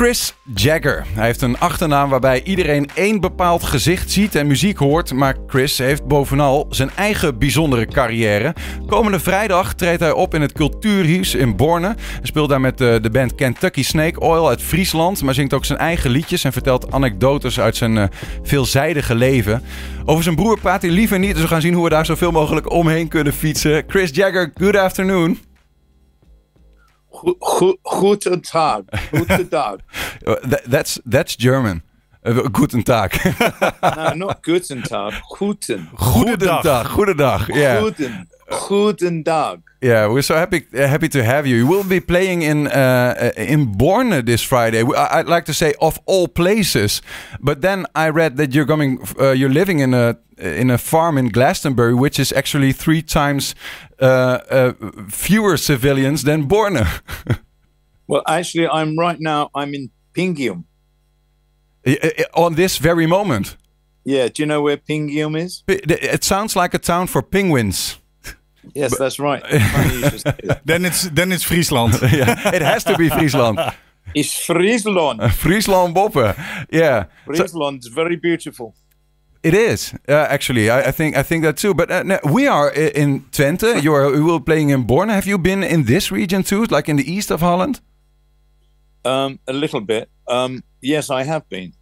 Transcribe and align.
Chris 0.00 0.34
Jagger. 0.54 1.04
Hij 1.14 1.26
heeft 1.26 1.42
een 1.42 1.58
achternaam 1.58 2.08
waarbij 2.10 2.42
iedereen 2.42 2.88
één 2.94 3.20
bepaald 3.20 3.62
gezicht 3.62 4.10
ziet 4.10 4.34
en 4.34 4.46
muziek 4.46 4.78
hoort. 4.78 5.12
Maar 5.12 5.36
Chris 5.46 5.78
heeft 5.78 6.06
bovenal 6.06 6.66
zijn 6.70 6.90
eigen 6.96 7.38
bijzondere 7.38 7.86
carrière. 7.86 8.54
Komende 8.86 9.20
vrijdag 9.20 9.74
treedt 9.74 10.00
hij 10.00 10.12
op 10.12 10.34
in 10.34 10.40
het 10.40 10.52
Cultuurhuis 10.52 11.34
in 11.34 11.56
Borne. 11.56 11.86
Hij 11.86 12.20
speelt 12.22 12.48
daar 12.48 12.60
met 12.60 12.78
de, 12.78 12.98
de 13.02 13.10
band 13.10 13.34
Kentucky 13.34 13.82
Snake 13.82 14.20
Oil 14.20 14.48
uit 14.48 14.62
Friesland. 14.62 15.22
Maar 15.22 15.34
zingt 15.34 15.54
ook 15.54 15.64
zijn 15.64 15.78
eigen 15.78 16.10
liedjes 16.10 16.44
en 16.44 16.52
vertelt 16.52 16.92
anekdotes 16.92 17.60
uit 17.60 17.76
zijn 17.76 17.96
uh, 17.96 18.04
veelzijdige 18.42 19.14
leven. 19.14 19.62
Over 20.04 20.22
zijn 20.22 20.36
broer 20.36 20.60
praat 20.60 20.82
hij 20.82 20.90
liever 20.90 21.18
niet. 21.18 21.32
Dus 21.32 21.42
we 21.42 21.48
gaan 21.48 21.60
zien 21.60 21.74
hoe 21.74 21.84
we 21.84 21.90
daar 21.90 22.06
zoveel 22.06 22.32
mogelijk 22.32 22.70
omheen 22.70 23.08
kunnen 23.08 23.32
fietsen. 23.32 23.84
Chris 23.86 24.10
Jagger, 24.12 24.52
good 24.54 24.76
afternoon. 24.76 25.38
Guten 27.84 28.40
Tag. 28.42 28.84
Guten 29.10 29.48
Tag. 29.48 29.80
that, 30.24 30.62
that's 30.66 30.98
that's 31.04 31.36
German. 31.36 31.82
Uh, 32.22 32.48
guten 32.48 32.82
Tag. 32.82 33.16
no, 33.96 34.14
not 34.14 34.42
Guten 34.42 34.82
Tag. 34.82 35.14
Guten. 35.38 35.88
Goedendag. 35.96 36.86
Goedendag. 36.86 37.48
Yeah. 37.48 37.80
Guten. 37.80 38.28
Guten 38.68 39.24
Tag. 39.24 39.60
Yeah, 39.82 40.08
we're 40.08 40.22
so 40.22 40.34
happy 40.34 40.66
happy 40.74 41.08
to 41.08 41.24
have 41.24 41.46
you. 41.46 41.56
You 41.56 41.66
will 41.66 41.84
be 41.84 42.00
playing 42.00 42.42
in 42.42 42.66
uh, 42.66 43.32
in 43.36 43.72
Borne 43.78 44.22
this 44.24 44.42
Friday. 44.42 44.82
I'd 44.82 45.28
like 45.28 45.46
to 45.46 45.54
say 45.54 45.72
of 45.80 45.98
all 46.04 46.28
places, 46.28 47.00
but 47.40 47.62
then 47.62 47.86
I 47.94 48.10
read 48.10 48.36
that 48.36 48.54
you're 48.54 48.66
coming. 48.66 48.98
Uh, 49.18 49.30
you're 49.30 49.52
living 49.52 49.78
in 49.78 49.94
a 49.94 50.16
in 50.36 50.70
a 50.70 50.76
farm 50.76 51.16
in 51.16 51.28
Glastonbury, 51.28 51.94
which 51.94 52.18
is 52.18 52.32
actually 52.32 52.72
three 52.72 53.00
times 53.00 53.54
uh, 53.54 53.54
uh, 53.54 53.89
Uh, 54.00 54.38
uh, 54.50 54.72
fewer 55.10 55.56
civilians 55.56 56.22
than 56.22 56.44
Borne. 56.44 56.86
well, 58.06 58.22
actually, 58.26 58.66
I'm 58.66 58.98
right 58.98 59.20
now. 59.20 59.50
I'm 59.54 59.74
in 59.74 59.90
Pingjum. 60.14 60.64
On 62.34 62.54
this 62.54 62.78
very 62.78 63.06
moment. 63.06 63.56
Yeah. 64.04 64.28
Do 64.28 64.42
you 64.42 64.46
know 64.46 64.62
where 64.62 64.78
Pingjum 64.78 65.36
is? 65.36 65.62
It 65.68 66.24
sounds 66.24 66.56
like 66.56 66.74
a 66.74 66.78
town 66.78 67.06
for 67.06 67.22
penguins. 67.22 67.98
Yes, 68.74 68.96
that's 68.98 69.18
right. 69.18 69.42
then 70.66 70.84
it's 70.84 71.08
then 71.10 71.32
it's 71.32 71.42
Friesland. 71.42 71.94
yeah, 72.02 72.54
it 72.54 72.60
has 72.62 72.84
to 72.84 72.96
be 72.96 73.08
Friesland. 73.08 73.58
It's 74.14 74.44
Friesland. 74.44 75.32
Friesland 75.32 75.94
Boppe. 75.94 76.34
Yeah. 76.70 77.06
Friesland 77.24 77.80
is 77.80 77.86
very 77.86 78.16
beautiful. 78.16 78.74
It 79.42 79.54
is 79.54 79.94
uh, 80.08 80.26
actually. 80.28 80.68
I, 80.68 80.88
I, 80.88 80.92
think 80.92 81.16
I 81.16 81.22
think 81.22 81.44
that 81.44 81.56
too. 81.56 81.72
But 81.72 81.90
uh, 81.90 82.02
no, 82.02 82.18
we 82.24 82.46
are 82.46 82.70
in 82.70 83.22
Twente. 83.32 83.82
You 83.82 83.94
are 83.94 84.10
we 84.10 84.20
will 84.20 84.40
playing 84.40 84.70
in 84.70 84.82
Born. 84.82 85.08
Have 85.08 85.26
you 85.26 85.38
been 85.38 85.62
in 85.62 85.84
this 85.84 86.12
region 86.12 86.42
too, 86.42 86.64
like 86.64 86.88
in 86.88 86.96
the 86.96 87.10
east 87.10 87.30
of 87.30 87.40
Holland? 87.40 87.80
Um, 89.04 89.38
a 89.46 89.52
little 89.52 89.80
bit. 89.80 90.10
Um, 90.28 90.62
yes, 90.82 91.08
I 91.08 91.22
have 91.24 91.48
been. 91.48 91.72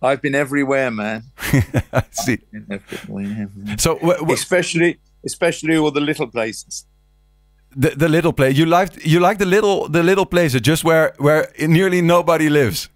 I've 0.00 0.22
been 0.22 0.34
everywhere, 0.34 0.90
man. 0.90 1.24
I 1.92 2.04
see. 2.10 2.38
Everywhere. 2.70 3.48
So, 3.78 3.98
especially 4.30 4.98
especially 5.24 5.76
all 5.76 5.90
the 5.90 6.00
little 6.00 6.26
places. 6.26 6.86
The, 7.74 7.90
the 7.90 8.08
little 8.08 8.32
place 8.34 8.56
you 8.56 8.66
like 8.66 9.04
you 9.04 9.18
like 9.18 9.38
the 9.38 9.46
little 9.46 9.88
the 9.88 10.02
little 10.02 10.26
places 10.26 10.60
just 10.60 10.84
where 10.84 11.14
where 11.18 11.50
nearly 11.58 12.02
nobody 12.02 12.50
lives. 12.50 12.90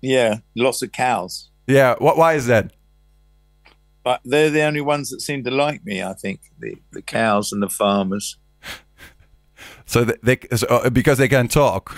Yeah, 0.00 0.38
lots 0.56 0.82
of 0.82 0.90
cows. 0.90 1.50
Yeah, 1.66 1.94
what? 1.98 2.16
Why 2.16 2.34
is 2.34 2.46
that? 2.46 2.72
They're 4.24 4.50
the 4.50 4.62
only 4.62 4.80
ones 4.80 5.10
that 5.10 5.20
seem 5.20 5.44
to 5.44 5.50
like 5.50 5.84
me. 5.84 6.02
I 6.02 6.14
think 6.14 6.40
the 6.58 6.76
the 6.92 7.02
cows 7.02 7.52
and 7.52 7.62
the 7.62 7.68
farmers. 7.68 8.36
so 9.86 10.04
they, 10.04 10.16
they 10.22 10.56
so, 10.56 10.66
uh, 10.68 10.90
because 10.90 11.18
they 11.18 11.28
can 11.28 11.48
talk. 11.48 11.96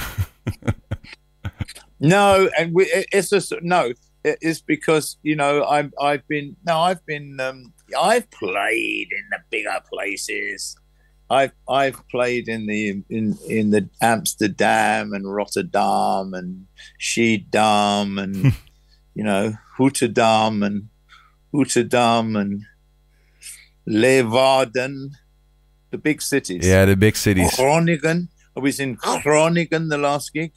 no, 2.00 2.50
and 2.58 2.75
we, 2.75 2.84
it's 3.12 3.31
just 3.31 3.53
no. 3.62 3.92
It's 4.22 4.61
because 4.61 5.16
you 5.22 5.34
know 5.34 5.64
I'm 5.64 5.92
I've 6.00 6.27
been 6.28 6.56
no 6.66 6.78
I've 6.78 7.05
been 7.06 7.41
um, 7.41 7.72
I've 7.98 8.31
played 8.31 9.08
in 9.11 9.25
the 9.31 9.38
bigger 9.50 9.78
places. 9.91 10.76
I've 11.31 11.53
I've 11.69 12.06
played 12.09 12.49
in 12.49 12.66
the 12.66 13.03
in 13.09 13.38
in 13.49 13.70
the 13.70 13.88
Amsterdam 14.03 15.12
and 15.12 15.32
Rotterdam 15.32 16.34
and 16.34 16.66
Schiedam 17.00 18.20
and 18.20 18.53
you 19.15 19.25
know 19.25 19.54
Rotterdam 19.78 20.62
and 20.62 20.88
Rotterdam 21.53 22.37
and 22.37 22.65
Leeuwarden, 23.87 25.11
the 25.91 25.99
big 25.99 26.22
cities. 26.22 26.66
Yeah, 26.66 26.84
the 26.84 26.97
big 26.97 27.16
cities. 27.16 27.55
Groningen. 27.56 28.28
I 28.56 28.61
was 28.61 28.81
in 28.81 28.94
Groningen 28.94 29.88
the 29.88 29.99
last 29.99 30.33
gig. 30.33 30.53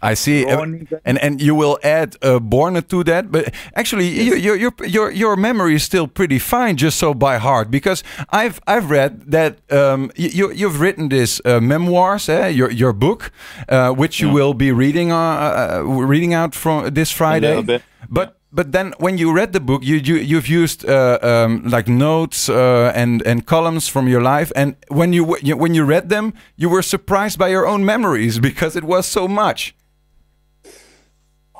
I 0.00 0.14
see, 0.14 0.46
and 0.46 1.18
and 1.18 1.40
you 1.40 1.54
will 1.54 1.78
add 1.82 2.16
uh, 2.22 2.38
Borne 2.38 2.82
to 2.82 3.04
that. 3.04 3.30
But 3.30 3.54
actually, 3.74 4.08
yes. 4.08 4.38
your 4.38 4.56
your 4.56 4.72
your 4.84 5.10
your 5.10 5.36
memory 5.36 5.74
is 5.74 5.82
still 5.82 6.06
pretty 6.06 6.38
fine, 6.38 6.76
just 6.76 6.98
so 6.98 7.14
by 7.14 7.38
heart. 7.38 7.70
Because 7.70 8.04
I've 8.30 8.60
I've 8.66 8.90
read 8.90 9.30
that 9.30 9.58
um, 9.72 10.10
you 10.16 10.52
you've 10.52 10.80
written 10.80 11.08
this 11.08 11.40
uh, 11.44 11.60
memoirs, 11.60 12.28
eh, 12.28 12.48
your 12.48 12.70
your 12.70 12.92
book, 12.92 13.32
uh, 13.68 13.90
which 13.92 14.20
you 14.20 14.28
yeah. 14.28 14.34
will 14.34 14.54
be 14.54 14.72
reading 14.72 15.12
uh, 15.12 15.16
uh, 15.16 15.82
reading 15.84 16.34
out 16.34 16.54
from 16.54 16.94
this 16.94 17.10
Friday. 17.10 17.80
But 18.08 18.36
but 18.52 18.72
then 18.72 18.92
when 18.98 19.16
you 19.16 19.32
read 19.32 19.52
the 19.52 19.60
book, 19.60 19.82
you, 19.82 19.96
you 19.96 20.16
you've 20.16 20.46
used 20.46 20.84
uh, 20.84 21.18
um, 21.22 21.62
like 21.64 21.88
notes 21.88 22.48
uh, 22.48 22.92
and 22.94 23.22
and 23.22 23.46
columns 23.46 23.88
from 23.88 24.08
your 24.08 24.20
life, 24.20 24.52
and 24.54 24.76
when 24.88 25.12
you 25.14 25.24
when 25.24 25.74
you 25.74 25.84
read 25.84 26.10
them, 26.10 26.34
you 26.56 26.68
were 26.68 26.82
surprised 26.82 27.38
by 27.38 27.48
your 27.48 27.66
own 27.66 27.84
memories 27.84 28.38
because 28.48 28.76
it 28.76 28.84
was 28.84 29.06
so 29.06 29.26
much. 29.26 29.74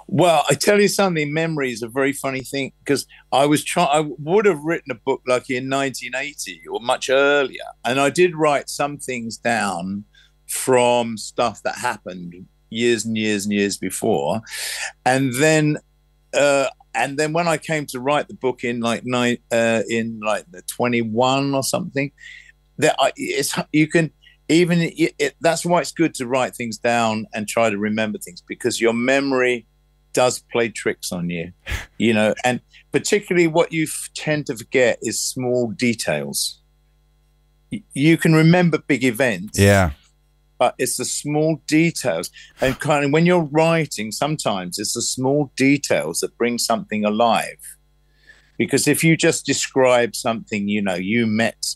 Well, 0.07 0.45
I 0.51 0.55
tell 0.55 0.79
you 0.79 0.89
something. 0.89 1.33
Memory 1.33 1.73
is 1.73 1.83
a 1.83 1.89
very 1.89 2.13
funny 2.13 2.43
thing 2.43 2.73
because 2.85 3.07
I 3.33 3.47
was 3.47 3.65
trying. 3.65 3.89
I 3.91 4.11
would 4.19 4.45
have 4.45 4.63
written 4.63 4.91
a 4.91 4.95
book 4.95 5.23
like 5.27 5.49
in 5.49 5.71
1980 5.71 6.61
or 6.71 6.81
much 6.81 7.09
earlier, 7.09 7.65
and 7.87 7.99
I 7.99 8.11
did 8.11 8.37
write 8.37 8.69
some 8.69 8.99
things 8.99 9.39
down 9.39 10.05
from 10.47 11.17
stuff 11.17 11.63
that 11.63 11.77
happened 11.77 12.35
years 12.69 13.07
and 13.07 13.17
years 13.17 13.47
and 13.47 13.55
years 13.55 13.79
before, 13.79 14.43
and 15.07 15.33
then 15.35 15.79
uh, 16.35 16.69
and 16.95 17.19
then 17.19 17.33
when 17.33 17.49
I 17.49 17.57
came 17.57 17.87
to 17.87 18.01
write 18.01 18.29
the 18.29 18.35
book 18.35 18.65
in 18.65 18.81
like 18.81 19.03
nine, 19.05 19.39
uh, 19.51 19.83
in 19.89 20.21
like 20.21 20.45
the 20.51 20.63
21 20.63 21.55
or 21.55 21.63
something, 21.63 22.13
that 22.79 22.97
I, 22.99 23.13
it's 23.17 23.55
you 23.73 23.87
can 23.89 24.11
even 24.49 24.81
it, 24.81 25.15
it, 25.19 25.35
that's 25.41 25.65
why 25.65 25.81
it's 25.81 25.93
good 25.93 26.15
to 26.15 26.27
write 26.27 26.55
things 26.55 26.79
down 26.79 27.27
and 27.33 27.49
try 27.49 27.71
to 27.71 27.79
remember 27.79 28.19
things 28.19 28.43
because 28.47 28.81
your 28.81 28.93
memory 28.93 29.67
does 30.13 30.41
play 30.53 30.69
tricks 30.69 31.11
on 31.13 31.31
you, 31.31 31.53
you 31.99 32.13
know, 32.13 32.35
and 32.45 32.61
particularly 32.93 33.47
what 33.47 33.73
you 33.73 33.85
f- 33.85 34.11
tend 34.15 34.47
to 34.47 34.57
forget 34.57 34.99
is 35.01 35.21
small 35.23 35.71
details. 35.71 36.61
Y- 37.71 37.83
you 37.95 38.19
can 38.19 38.35
remember 38.35 38.79
big 38.79 39.05
events, 39.05 39.59
yeah, 39.59 39.93
but 40.62 40.77
it's 40.78 40.97
the 40.97 41.05
small 41.05 41.61
details. 41.67 42.31
And 42.61 42.78
kind 42.78 43.05
of 43.05 43.11
when 43.11 43.27
you're 43.27 43.49
writing, 43.50 44.12
sometimes 44.12 44.78
it's 44.78 44.93
the 44.93 45.03
small 45.03 45.50
details 45.56 46.21
that 46.21 46.39
bring 46.39 46.56
something 46.56 47.05
alive. 47.05 47.59
Because 48.59 48.87
if 48.87 49.03
you 49.03 49.17
just 49.17 49.45
describe 49.45 50.15
something, 50.15 50.69
you 50.69 50.81
know, 50.81 50.95
you 50.95 51.27
met, 51.27 51.75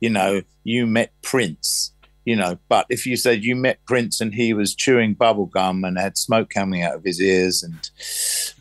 you 0.00 0.10
know, 0.10 0.42
you 0.62 0.86
met 0.86 1.10
Prince, 1.22 1.94
you 2.26 2.36
know, 2.36 2.58
but 2.68 2.84
if 2.90 3.06
you 3.06 3.16
said 3.16 3.44
you 3.44 3.56
met 3.56 3.82
Prince 3.86 4.20
and 4.20 4.34
he 4.34 4.52
was 4.52 4.74
chewing 4.74 5.14
bubble 5.14 5.46
gum 5.46 5.82
and 5.82 5.98
had 5.98 6.18
smoke 6.18 6.50
coming 6.50 6.82
out 6.82 6.96
of 6.96 7.04
his 7.04 7.22
ears 7.22 7.62
and 7.62 7.90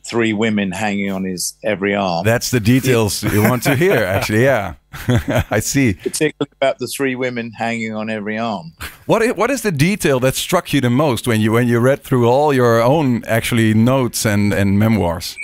three 0.07 0.34
women 0.34 0.72
hanging 0.72 1.12
on 1.12 1.23
his 1.23 1.57
every 1.63 1.94
arm. 1.95 2.25
That's 2.25 2.51
the 2.51 2.59
details 2.59 3.23
you 3.34 3.41
want 3.44 3.63
to 3.63 3.75
hear, 3.75 4.03
actually. 4.03 4.44
Yeah, 4.44 4.75
I 5.51 5.59
see. 5.59 5.94
Particularly 5.94 6.51
about 6.62 6.79
the 6.79 6.88
three 6.88 7.16
women 7.16 7.51
hanging 7.51 7.94
on 7.94 8.09
every 8.09 8.38
arm. 8.38 8.73
What 9.06 9.22
is, 9.22 9.34
what 9.35 9.51
is 9.51 9.62
the 9.62 9.72
detail 9.72 10.19
that 10.22 10.35
struck 10.35 10.73
you 10.73 10.81
the 10.81 10.90
most 10.90 11.28
when 11.28 11.41
you 11.41 11.51
when 11.51 11.67
you 11.67 11.79
read 11.79 12.03
through 12.03 12.28
all 12.28 12.53
your 12.53 12.81
own 12.81 13.23
actually 13.25 13.73
notes 13.73 14.26
and 14.26 14.53
and 14.53 14.79
memoirs? 14.79 15.37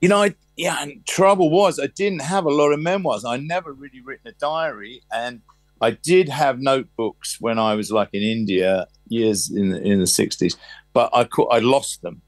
You 0.00 0.08
know, 0.08 0.22
I, 0.22 0.34
yeah. 0.56 0.82
And 0.82 1.04
trouble 1.06 1.50
was, 1.50 1.80
I 1.80 1.86
didn't 1.86 2.22
have 2.22 2.44
a 2.44 2.50
lot 2.50 2.72
of 2.72 2.80
memoirs. 2.80 3.24
I 3.24 3.36
never 3.38 3.72
really 3.72 4.00
written 4.00 4.28
a 4.28 4.32
diary, 4.32 5.02
and 5.12 5.40
I 5.80 5.92
did 5.92 6.28
have 6.28 6.60
notebooks 6.60 7.38
when 7.40 7.58
I 7.58 7.74
was 7.74 7.90
like 7.90 8.10
in 8.12 8.22
India 8.22 8.86
years 9.08 9.50
in 9.50 9.70
the, 9.70 9.82
in 9.82 9.98
the 9.98 10.06
60s, 10.06 10.56
but 10.92 11.10
I 11.12 11.28
I 11.50 11.58
lost 11.58 12.02
them. 12.02 12.22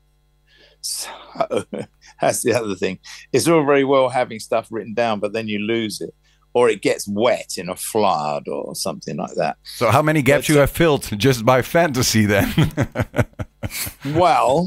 So 0.86 1.64
that's 2.20 2.42
the 2.42 2.54
other 2.54 2.74
thing. 2.74 2.98
It's 3.32 3.48
all 3.48 3.64
very 3.64 3.84
well 3.84 4.08
having 4.08 4.40
stuff 4.40 4.68
written 4.70 4.94
down, 4.94 5.20
but 5.20 5.32
then 5.32 5.48
you 5.48 5.58
lose 5.58 6.00
it 6.00 6.14
or 6.56 6.70
it 6.70 6.80
gets 6.80 7.06
wet 7.06 7.58
in 7.58 7.68
a 7.68 7.76
flood 7.76 8.48
or 8.48 8.74
something 8.74 9.18
like 9.18 9.34
that. 9.34 9.58
So 9.64 9.90
how 9.90 10.00
many 10.00 10.22
gaps 10.22 10.46
but, 10.46 10.54
you 10.54 10.60
have 10.60 10.70
filled 10.70 11.02
just 11.18 11.44
by 11.44 11.60
fantasy 11.60 12.24
then? 12.24 12.50
well, 14.14 14.66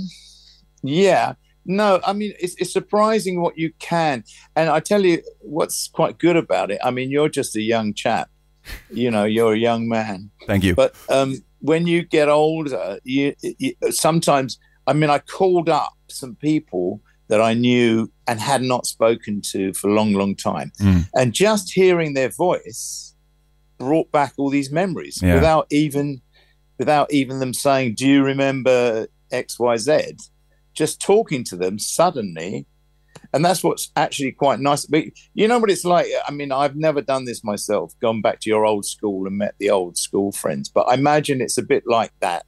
yeah. 0.83 1.33
No, 1.65 1.99
I 2.05 2.13
mean 2.13 2.33
it's, 2.39 2.55
it's 2.59 2.71
surprising 2.71 3.41
what 3.41 3.57
you 3.57 3.73
can, 3.79 4.23
and 4.55 4.69
I 4.69 4.79
tell 4.79 5.03
you 5.03 5.23
what's 5.39 5.87
quite 5.87 6.19
good 6.19 6.35
about 6.35 6.69
it. 6.69 6.79
I 6.83 6.91
mean, 6.91 7.09
you're 7.09 7.29
just 7.29 7.55
a 7.55 7.61
young 7.61 7.95
chap, 7.95 8.29
you 8.91 9.09
know, 9.09 9.23
you're 9.23 9.53
a 9.53 9.57
young 9.57 9.89
man. 9.89 10.31
Thank 10.45 10.63
you. 10.63 10.75
But 10.75 10.95
um, 11.09 11.43
when 11.59 11.87
you 11.87 12.03
get 12.03 12.29
older, 12.29 12.99
you, 13.03 13.33
you, 13.41 13.73
sometimes 13.89 14.59
I 14.89 14.93
mean, 14.93 15.11
I 15.11 15.19
called 15.19 15.69
up 15.69 15.93
some 16.07 16.35
people 16.35 16.99
that 17.27 17.39
I 17.39 17.53
knew 17.53 18.11
and 18.25 18.39
had 18.39 18.63
not 18.63 18.87
spoken 18.87 19.39
to 19.51 19.71
for 19.73 19.87
a 19.87 19.93
long, 19.93 20.13
long 20.13 20.35
time. 20.35 20.71
Mm. 20.81 21.07
And 21.13 21.31
just 21.31 21.71
hearing 21.71 22.15
their 22.15 22.29
voice 22.29 23.13
brought 23.77 24.11
back 24.11 24.33
all 24.37 24.49
these 24.49 24.71
memories 24.71 25.19
yeah. 25.21 25.35
without 25.35 25.67
even 25.69 26.21
without 26.79 27.13
even 27.13 27.37
them 27.37 27.53
saying, 27.53 27.95
Do 27.95 28.07
you 28.07 28.23
remember 28.23 29.07
XYZ? 29.31 30.19
Just 30.73 30.99
talking 30.99 31.43
to 31.45 31.55
them 31.55 31.77
suddenly. 31.77 32.65
And 33.31 33.45
that's 33.45 33.63
what's 33.63 33.91
actually 33.95 34.31
quite 34.31 34.59
nice. 34.59 34.87
But 34.87 35.03
you 35.35 35.47
know 35.47 35.59
what 35.59 35.69
it's 35.69 35.85
like? 35.85 36.07
I 36.27 36.31
mean, 36.31 36.51
I've 36.51 36.75
never 36.75 37.01
done 37.01 37.25
this 37.25 37.43
myself, 37.43 37.93
gone 38.01 38.21
back 38.21 38.39
to 38.39 38.49
your 38.49 38.65
old 38.65 38.85
school 38.85 39.27
and 39.27 39.37
met 39.37 39.53
the 39.59 39.69
old 39.69 39.99
school 39.99 40.31
friends. 40.31 40.67
But 40.67 40.87
I 40.89 40.95
imagine 40.95 41.41
it's 41.41 41.59
a 41.59 41.63
bit 41.63 41.83
like 41.85 42.11
that 42.21 42.47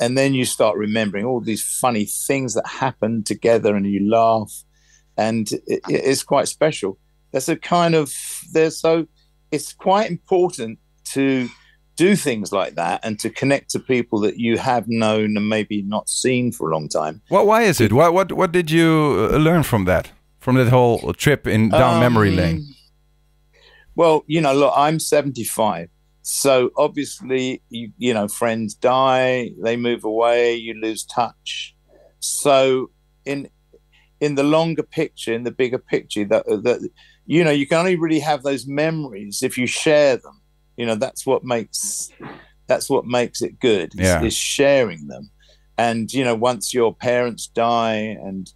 and 0.00 0.16
then 0.16 0.34
you 0.34 0.44
start 0.44 0.76
remembering 0.76 1.24
all 1.24 1.40
these 1.40 1.64
funny 1.80 2.04
things 2.04 2.54
that 2.54 2.66
happen 2.66 3.22
together 3.24 3.74
and 3.74 3.86
you 3.86 4.08
laugh. 4.08 4.52
And 5.16 5.50
it, 5.66 5.80
it's 5.88 6.22
quite 6.22 6.48
special. 6.48 6.98
There's 7.32 7.48
a 7.48 7.56
kind 7.56 7.94
of 7.94 8.12
there's 8.52 8.80
so 8.80 9.06
it's 9.50 9.72
quite 9.72 10.10
important 10.10 10.78
to 11.12 11.48
do 11.96 12.16
things 12.16 12.50
like 12.52 12.74
that 12.74 13.00
and 13.04 13.20
to 13.20 13.30
connect 13.30 13.70
to 13.70 13.78
people 13.78 14.18
that 14.20 14.36
you 14.36 14.58
have 14.58 14.88
known 14.88 15.36
and 15.36 15.48
maybe 15.48 15.82
not 15.82 16.08
seen 16.08 16.50
for 16.50 16.70
a 16.70 16.74
long 16.74 16.88
time. 16.88 17.22
Well 17.30 17.46
why 17.46 17.62
is 17.62 17.80
it? 17.80 17.92
What 17.92 18.14
what 18.14 18.32
what 18.32 18.52
did 18.52 18.70
you 18.70 19.30
uh, 19.32 19.36
learn 19.36 19.62
from 19.62 19.84
that? 19.84 20.10
From 20.38 20.56
that 20.56 20.68
whole 20.68 21.12
trip 21.14 21.46
in 21.46 21.70
down 21.70 21.94
um, 21.94 22.00
memory 22.00 22.30
lane? 22.30 22.74
well 23.94 24.24
you 24.26 24.40
know 24.40 24.52
look 24.52 24.72
i'm 24.76 24.98
75 24.98 25.88
so 26.26 26.70
obviously, 26.78 27.62
you, 27.68 27.92
you 27.98 28.14
know, 28.14 28.28
friends 28.28 28.74
die, 28.74 29.50
they 29.62 29.76
move 29.76 30.04
away, 30.04 30.54
you 30.54 30.72
lose 30.72 31.04
touch. 31.04 31.76
So 32.18 32.90
in 33.26 33.50
in 34.20 34.34
the 34.34 34.42
longer 34.42 34.82
picture, 34.82 35.34
in 35.34 35.44
the 35.44 35.50
bigger 35.50 35.78
picture, 35.78 36.24
that 36.24 36.46
that 36.46 36.88
you 37.26 37.44
know, 37.44 37.50
you 37.50 37.66
can 37.66 37.76
only 37.76 37.96
really 37.96 38.20
have 38.20 38.42
those 38.42 38.66
memories 38.66 39.42
if 39.42 39.58
you 39.58 39.66
share 39.66 40.16
them. 40.16 40.40
You 40.78 40.86
know, 40.86 40.94
that's 40.94 41.26
what 41.26 41.44
makes 41.44 42.10
that's 42.68 42.88
what 42.88 43.04
makes 43.04 43.42
it 43.42 43.60
good. 43.60 43.92
Yeah. 43.94 44.20
Is, 44.20 44.28
is 44.28 44.36
sharing 44.36 45.08
them. 45.08 45.30
And 45.76 46.10
you 46.10 46.24
know, 46.24 46.34
once 46.34 46.72
your 46.72 46.94
parents 46.94 47.48
die 47.48 48.16
and 48.24 48.50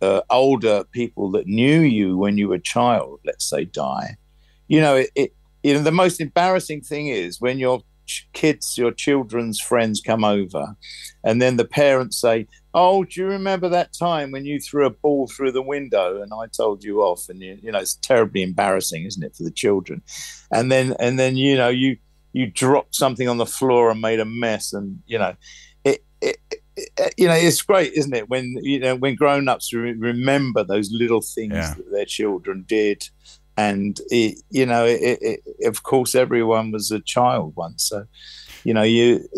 uh, 0.00 0.22
older 0.30 0.84
people 0.92 1.30
that 1.32 1.46
knew 1.46 1.80
you 1.80 2.16
when 2.16 2.38
you 2.38 2.48
were 2.48 2.54
a 2.54 2.58
child, 2.58 3.20
let's 3.26 3.44
say, 3.44 3.66
die, 3.66 4.16
you 4.66 4.80
know, 4.80 4.96
it, 4.96 5.10
it 5.14 5.34
you 5.62 5.74
know 5.74 5.82
the 5.82 5.92
most 5.92 6.20
embarrassing 6.20 6.80
thing 6.80 7.08
is 7.08 7.40
when 7.40 7.58
your 7.58 7.82
kids 8.32 8.76
your 8.76 8.90
children's 8.90 9.60
friends 9.60 10.00
come 10.04 10.24
over 10.24 10.76
and 11.24 11.40
then 11.40 11.56
the 11.56 11.64
parents 11.64 12.20
say 12.20 12.46
oh 12.74 13.04
do 13.04 13.20
you 13.20 13.26
remember 13.26 13.68
that 13.68 13.92
time 13.92 14.32
when 14.32 14.44
you 14.44 14.58
threw 14.58 14.84
a 14.84 14.90
ball 14.90 15.28
through 15.28 15.52
the 15.52 15.62
window 15.62 16.20
and 16.20 16.32
i 16.34 16.46
told 16.48 16.82
you 16.82 17.00
off 17.00 17.28
and 17.28 17.40
you, 17.40 17.58
you 17.62 17.70
know 17.70 17.78
it's 17.78 17.94
terribly 17.94 18.42
embarrassing 18.42 19.04
isn't 19.04 19.22
it 19.22 19.36
for 19.36 19.44
the 19.44 19.50
children 19.50 20.02
and 20.50 20.70
then 20.70 20.94
and 20.98 21.18
then 21.18 21.36
you 21.36 21.56
know 21.56 21.68
you 21.68 21.96
you 22.32 22.46
dropped 22.46 22.94
something 22.94 23.28
on 23.28 23.38
the 23.38 23.46
floor 23.46 23.90
and 23.90 24.00
made 24.00 24.20
a 24.20 24.24
mess 24.24 24.72
and 24.72 25.00
you 25.06 25.18
know 25.18 25.34
it, 25.84 26.04
it, 26.20 26.38
it 26.76 27.14
you 27.16 27.28
know 27.28 27.34
it's 27.34 27.62
great 27.62 27.92
isn't 27.92 28.14
it 28.14 28.28
when 28.28 28.56
you 28.62 28.80
know 28.80 28.96
when 28.96 29.14
grown-ups 29.14 29.72
re- 29.72 29.92
remember 29.92 30.64
those 30.64 30.90
little 30.90 31.20
things 31.20 31.52
yeah. 31.54 31.74
that 31.74 31.92
their 31.92 32.04
children 32.04 32.64
did 32.66 33.08
and 33.56 34.00
it, 34.10 34.38
you 34.50 34.66
know, 34.66 34.84
it, 34.84 35.18
it, 35.20 35.40
of 35.66 35.82
course, 35.82 36.14
everyone 36.14 36.72
was 36.72 36.90
a 36.90 37.00
child 37.00 37.54
once, 37.56 37.88
so 37.88 38.06
you 38.64 38.74
know, 38.74 38.82
you 38.82 39.28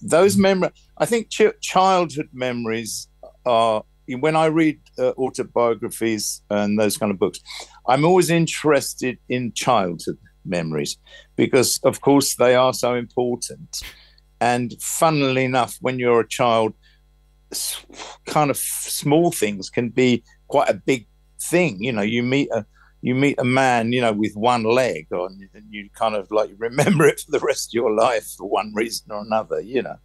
those 0.00 0.36
memories. 0.36 0.72
I 0.98 1.06
think 1.06 1.30
ch- 1.30 1.60
childhood 1.60 2.28
memories 2.32 3.08
are 3.46 3.84
when 4.06 4.36
I 4.36 4.46
read 4.46 4.80
uh, 4.98 5.12
autobiographies 5.16 6.42
and 6.50 6.78
those 6.78 6.96
kind 6.96 7.10
of 7.10 7.18
books. 7.18 7.40
I'm 7.86 8.04
always 8.04 8.30
interested 8.30 9.18
in 9.28 9.52
childhood 9.52 10.18
memories 10.44 10.98
because, 11.36 11.80
of 11.84 12.00
course, 12.00 12.34
they 12.36 12.54
are 12.54 12.74
so 12.74 12.94
important. 12.94 13.82
And 14.40 14.74
funnily 14.80 15.44
enough, 15.44 15.78
when 15.80 15.98
you're 15.98 16.20
a 16.20 16.28
child, 16.28 16.74
kind 18.26 18.50
of 18.50 18.56
small 18.56 19.30
things 19.30 19.70
can 19.70 19.88
be 19.88 20.22
quite 20.48 20.68
a 20.68 20.74
big 20.74 21.06
thing. 21.40 21.82
You 21.82 21.92
know, 21.92 22.02
you 22.02 22.22
meet 22.22 22.50
a 22.52 22.66
you 23.04 23.14
meet 23.14 23.38
a 23.38 23.44
man, 23.44 23.92
you 23.92 24.00
know, 24.00 24.14
with 24.14 24.34
one 24.34 24.64
leg 24.64 25.12
on, 25.12 25.38
and 25.52 25.64
you 25.68 25.90
kind 25.94 26.14
of 26.14 26.30
like 26.30 26.48
remember 26.58 27.06
it 27.06 27.20
for 27.20 27.32
the 27.32 27.38
rest 27.38 27.68
of 27.68 27.74
your 27.74 27.92
life 27.92 28.26
for 28.38 28.48
one 28.48 28.72
reason 28.74 29.12
or 29.12 29.20
another, 29.20 29.60
you 29.60 29.82
know. 29.82 29.98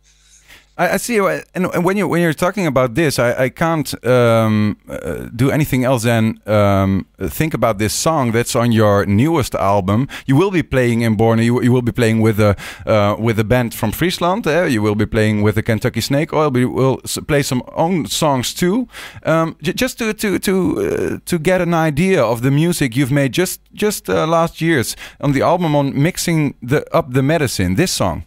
I, 0.80 0.94
I 0.94 0.98
see, 0.98 1.20
and 1.54 1.84
when 1.84 1.98
you 1.98 2.08
when 2.08 2.22
you're 2.22 2.34
talking 2.34 2.66
about 2.66 2.96
this, 2.96 3.20
I, 3.20 3.44
I 3.44 3.50
can't 3.50 3.94
um, 4.06 4.78
uh, 4.88 5.28
do 5.36 5.52
anything 5.52 5.84
else 5.84 6.04
than 6.04 6.40
um, 6.46 7.06
think 7.20 7.54
about 7.54 7.80
this 7.80 7.94
song 7.94 8.32
that's 8.32 8.56
on 8.56 8.72
your 8.72 9.06
newest 9.06 9.56
album. 9.56 10.08
You 10.26 10.38
will 10.38 10.52
be 10.52 10.64
playing 10.64 11.02
in 11.02 11.16
Borne. 11.16 11.40
You, 11.40 11.62
you 11.62 11.74
will 11.74 11.82
be 11.82 11.92
playing 11.92 12.22
with 12.22 12.40
a 12.40 12.56
uh, 12.86 13.18
with 13.20 13.38
a 13.40 13.44
band 13.44 13.74
from 13.74 13.92
Friesland. 13.92 14.48
Uh, 14.48 14.64
you 14.64 14.82
will 14.82 14.96
be 14.96 15.06
playing 15.06 15.42
with 15.44 15.56
the 15.56 15.64
Kentucky 15.64 16.02
Snake 16.02 16.32
Oil. 16.32 16.50
We 16.50 16.66
will 16.66 17.02
play 17.28 17.44
some 17.44 17.62
own 17.76 18.06
songs 18.06 18.54
too. 18.54 18.88
Um, 19.24 19.58
just 19.62 19.98
to 19.98 20.14
to 20.14 20.40
to 20.40 20.54
uh, 20.80 21.18
to 21.26 21.40
get 21.40 21.60
an 21.60 21.74
idea 21.74 22.24
of 22.24 22.42
the 22.42 22.52
music 22.52 22.96
you've 22.96 23.12
made 23.12 23.34
just 23.34 23.60
just 23.74 24.10
uh, 24.10 24.26
last 24.26 24.62
years 24.62 24.96
on 25.20 25.34
the 25.34 25.42
album 25.42 25.76
on 25.76 25.92
mixing 25.94 26.56
the 26.62 26.86
up 26.96 27.12
the 27.12 27.22
medicine. 27.22 27.76
This 27.76 27.92
song. 27.92 28.24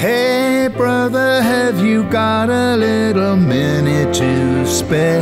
Hey, 0.00 0.68
brother, 0.74 1.42
have 1.42 1.84
you 1.84 2.04
got 2.04 2.48
a 2.48 2.74
little 2.74 3.36
minute 3.36 4.14
to 4.14 4.64
spare? 4.64 5.20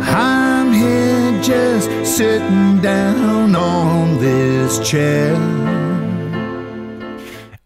I'm 0.00 0.72
here 0.72 1.42
just 1.42 1.90
sitting 2.06 2.80
down 2.80 3.56
on 3.56 4.18
this 4.20 4.78
chair. 4.88 5.63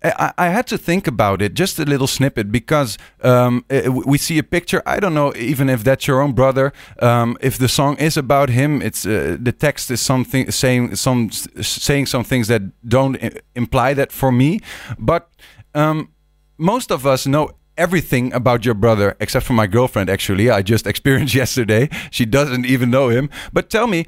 I, 0.02 0.32
I, 0.38 0.48
had 0.48 0.66
to 0.68 0.78
think 0.78 1.08
about 1.08 1.42
it, 1.42 1.54
just 1.54 1.78
a 1.78 1.84
little 1.84 2.06
snippet, 2.06 2.52
because 2.52 2.98
um, 3.22 3.64
we 4.06 4.16
see 4.16 4.38
a 4.38 4.44
picture. 4.44 4.80
I 4.86 5.00
don't 5.00 5.14
know 5.14 5.34
even 5.34 5.68
if 5.68 5.82
that's 5.82 6.06
your 6.06 6.20
own 6.20 6.32
brother. 6.32 6.72
Um, 7.00 7.36
if 7.40 7.58
the 7.58 7.68
song 7.68 7.96
is 7.96 8.16
about 8.16 8.48
him, 8.50 8.80
it's 8.80 9.04
uh, 9.04 9.36
the 9.40 9.52
text 9.52 9.90
is 9.90 10.00
something 10.00 10.50
saying 10.52 10.94
some 10.96 11.30
saying 11.30 12.06
some 12.06 12.22
things 12.22 12.46
that 12.46 12.62
don't 12.88 13.18
imply 13.56 13.92
that 13.94 14.12
for 14.12 14.30
me. 14.30 14.60
But 14.98 15.30
um, 15.74 16.10
most 16.58 16.92
of 16.92 17.04
us 17.04 17.26
know 17.26 17.50
everything 17.76 18.32
about 18.32 18.64
your 18.64 18.74
brother 18.74 19.16
except 19.18 19.46
for 19.46 19.52
my 19.52 19.66
girlfriend. 19.66 20.10
Actually, 20.10 20.48
I 20.48 20.62
just 20.62 20.86
experienced 20.92 21.34
yesterday. 21.34 21.88
She 22.12 22.24
doesn't 22.24 22.66
even 22.66 22.90
know 22.90 23.08
him. 23.08 23.30
But 23.52 23.68
tell 23.68 23.88
me, 23.88 24.06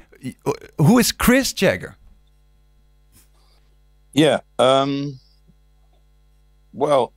who 0.77 0.99
is 0.99 1.11
Chris 1.11 1.51
Jagger? 1.51 1.97
Yeah. 4.13 4.39
Um 4.57 5.19
well, 6.73 7.13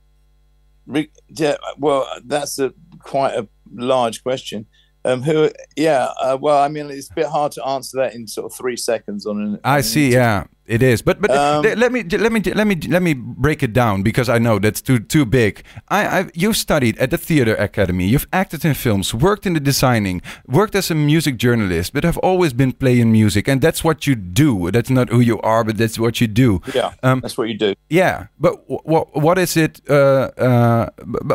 yeah, 1.29 1.55
well, 1.77 2.07
that's 2.25 2.59
a 2.59 2.73
quite 2.99 3.33
a 3.33 3.47
large 3.73 4.23
question. 4.23 4.67
Um, 5.05 5.21
who? 5.21 5.49
Yeah. 5.75 6.09
Uh, 6.19 6.37
well, 6.39 6.61
I 6.61 6.67
mean, 6.67 6.89
it's 6.89 7.09
a 7.09 7.13
bit 7.13 7.27
hard 7.27 7.51
to 7.53 7.65
answer 7.65 7.97
that 7.97 8.15
in 8.15 8.27
sort 8.27 8.51
of 8.51 8.57
three 8.57 8.75
seconds 8.75 9.25
on 9.25 9.39
an. 9.39 9.59
I 9.63 9.81
see. 9.81 10.11
Yeah. 10.11 10.45
It 10.67 10.81
is, 10.81 11.03
but 11.03 11.21
but 11.21 11.29
um, 11.29 11.61
let 11.61 11.91
me 11.91 12.01
let 12.01 12.31
me 12.31 12.41
let 12.41 12.65
me 12.65 12.75
let 12.87 13.03
me 13.03 13.13
break 13.13 13.61
it 13.61 13.71
down 13.71 14.01
because 14.01 14.29
I 14.29 14.39
know 14.39 14.57
that's 14.57 14.81
too 14.81 14.97
too 14.97 15.23
big. 15.23 15.63
I 15.89 16.07
I 16.07 16.29
you've 16.33 16.57
studied 16.57 16.97
at 16.97 17.11
the 17.11 17.19
theater 17.19 17.53
academy. 17.53 18.07
You've 18.07 18.25
acted 18.33 18.65
in 18.65 18.73
films, 18.73 19.13
worked 19.13 19.45
in 19.45 19.53
the 19.53 19.59
designing, 19.59 20.23
worked 20.47 20.73
as 20.73 20.89
a 20.89 20.95
music 20.95 21.37
journalist, 21.37 21.93
but 21.93 22.03
have 22.03 22.17
always 22.17 22.51
been 22.51 22.71
playing 22.71 23.11
music, 23.11 23.47
and 23.47 23.61
that's 23.61 23.83
what 23.83 24.07
you 24.07 24.15
do. 24.15 24.71
That's 24.71 24.89
not 24.89 25.09
who 25.09 25.19
you 25.19 25.39
are, 25.41 25.63
but 25.63 25.77
that's 25.77 25.99
what 25.99 26.19
you 26.19 26.25
do. 26.25 26.61
Yeah, 26.73 26.93
um, 27.03 27.19
that's 27.19 27.37
what 27.37 27.47
you 27.47 27.57
do. 27.59 27.75
Yeah, 27.91 28.25
but 28.39 28.55
what 28.67 29.15
what 29.15 29.37
is 29.37 29.55
it 29.55 29.81
uh, 29.87 30.31
uh, 30.35 30.89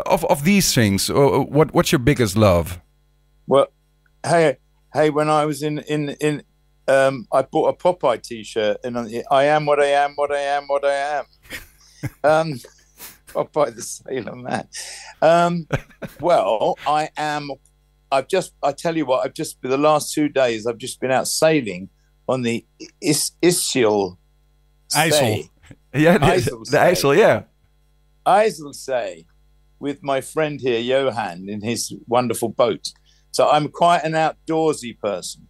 of 0.07 0.25
of 0.25 0.43
these 0.43 0.73
things? 0.73 1.09
What 1.09 1.73
what's 1.73 1.93
your 1.93 1.99
biggest 1.99 2.35
love? 2.35 2.81
Well, 3.51 3.67
hey 4.25 4.55
hey, 4.93 5.09
when 5.09 5.29
I 5.29 5.43
was 5.43 5.61
in 5.61 5.79
in 5.79 6.11
in 6.21 6.41
um, 6.87 7.27
I 7.33 7.41
bought 7.41 7.67
a 7.67 7.73
Popeye 7.73 8.23
T-shirt, 8.23 8.77
and 8.85 8.97
I 9.29 9.43
am 9.43 9.65
what 9.65 9.81
I 9.81 9.87
am, 9.87 10.13
what 10.15 10.31
I 10.31 10.39
am, 10.39 10.67
what 10.67 10.85
I 10.85 10.93
am. 10.93 11.25
um, 12.23 12.59
Popeye 13.27 13.75
the 13.75 13.81
Sailor 13.81 14.37
Man. 14.37 14.69
Um, 15.21 15.67
well, 16.21 16.77
I 16.87 17.09
am. 17.17 17.51
I've 18.09 18.29
just. 18.29 18.53
I 18.63 18.71
tell 18.71 18.95
you 18.95 19.05
what. 19.05 19.25
I've 19.25 19.33
just. 19.33 19.61
For 19.61 19.67
the 19.67 19.77
last 19.77 20.13
two 20.13 20.29
days, 20.29 20.65
I've 20.65 20.77
just 20.77 21.01
been 21.01 21.11
out 21.11 21.27
sailing 21.27 21.89
on 22.29 22.43
the 22.43 22.65
Is 23.01 23.31
Ischel. 23.43 24.15
IJssel. 24.93 25.49
Yeah, 25.93 26.17
the, 26.19 26.65
the 26.71 26.77
IJssel. 26.77 27.17
Yeah. 27.17 27.43
IJsselzee, 28.25 29.25
with 29.77 30.01
my 30.01 30.21
friend 30.21 30.61
here, 30.61 30.79
Johan, 30.79 31.49
in 31.49 31.59
his 31.59 31.93
wonderful 32.07 32.47
boat. 32.47 32.93
So 33.31 33.49
I'm 33.49 33.69
quite 33.69 34.03
an 34.03 34.13
outdoorsy 34.13 34.99
person. 34.99 35.47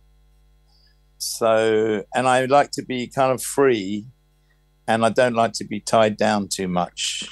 So, 1.17 2.03
and 2.15 2.27
I 2.27 2.45
like 2.45 2.71
to 2.71 2.83
be 2.83 3.07
kind 3.07 3.31
of 3.31 3.43
free, 3.43 4.07
and 4.87 5.05
I 5.05 5.09
don't 5.09 5.35
like 5.35 5.53
to 5.53 5.65
be 5.65 5.79
tied 5.79 6.17
down 6.17 6.47
too 6.47 6.67
much. 6.67 7.29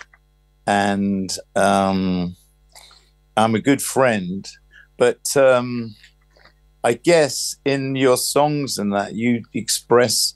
And 0.68 1.36
um, 1.56 2.36
I'm 3.36 3.56
a 3.56 3.60
good 3.60 3.82
friend, 3.82 4.48
but 4.98 5.36
um, 5.36 5.96
I 6.84 6.94
guess 6.94 7.56
in 7.66 7.96
your 7.96 8.18
songs 8.18 8.78
and 8.78 8.94
that 8.94 9.16
you 9.16 9.44
express 9.54 10.36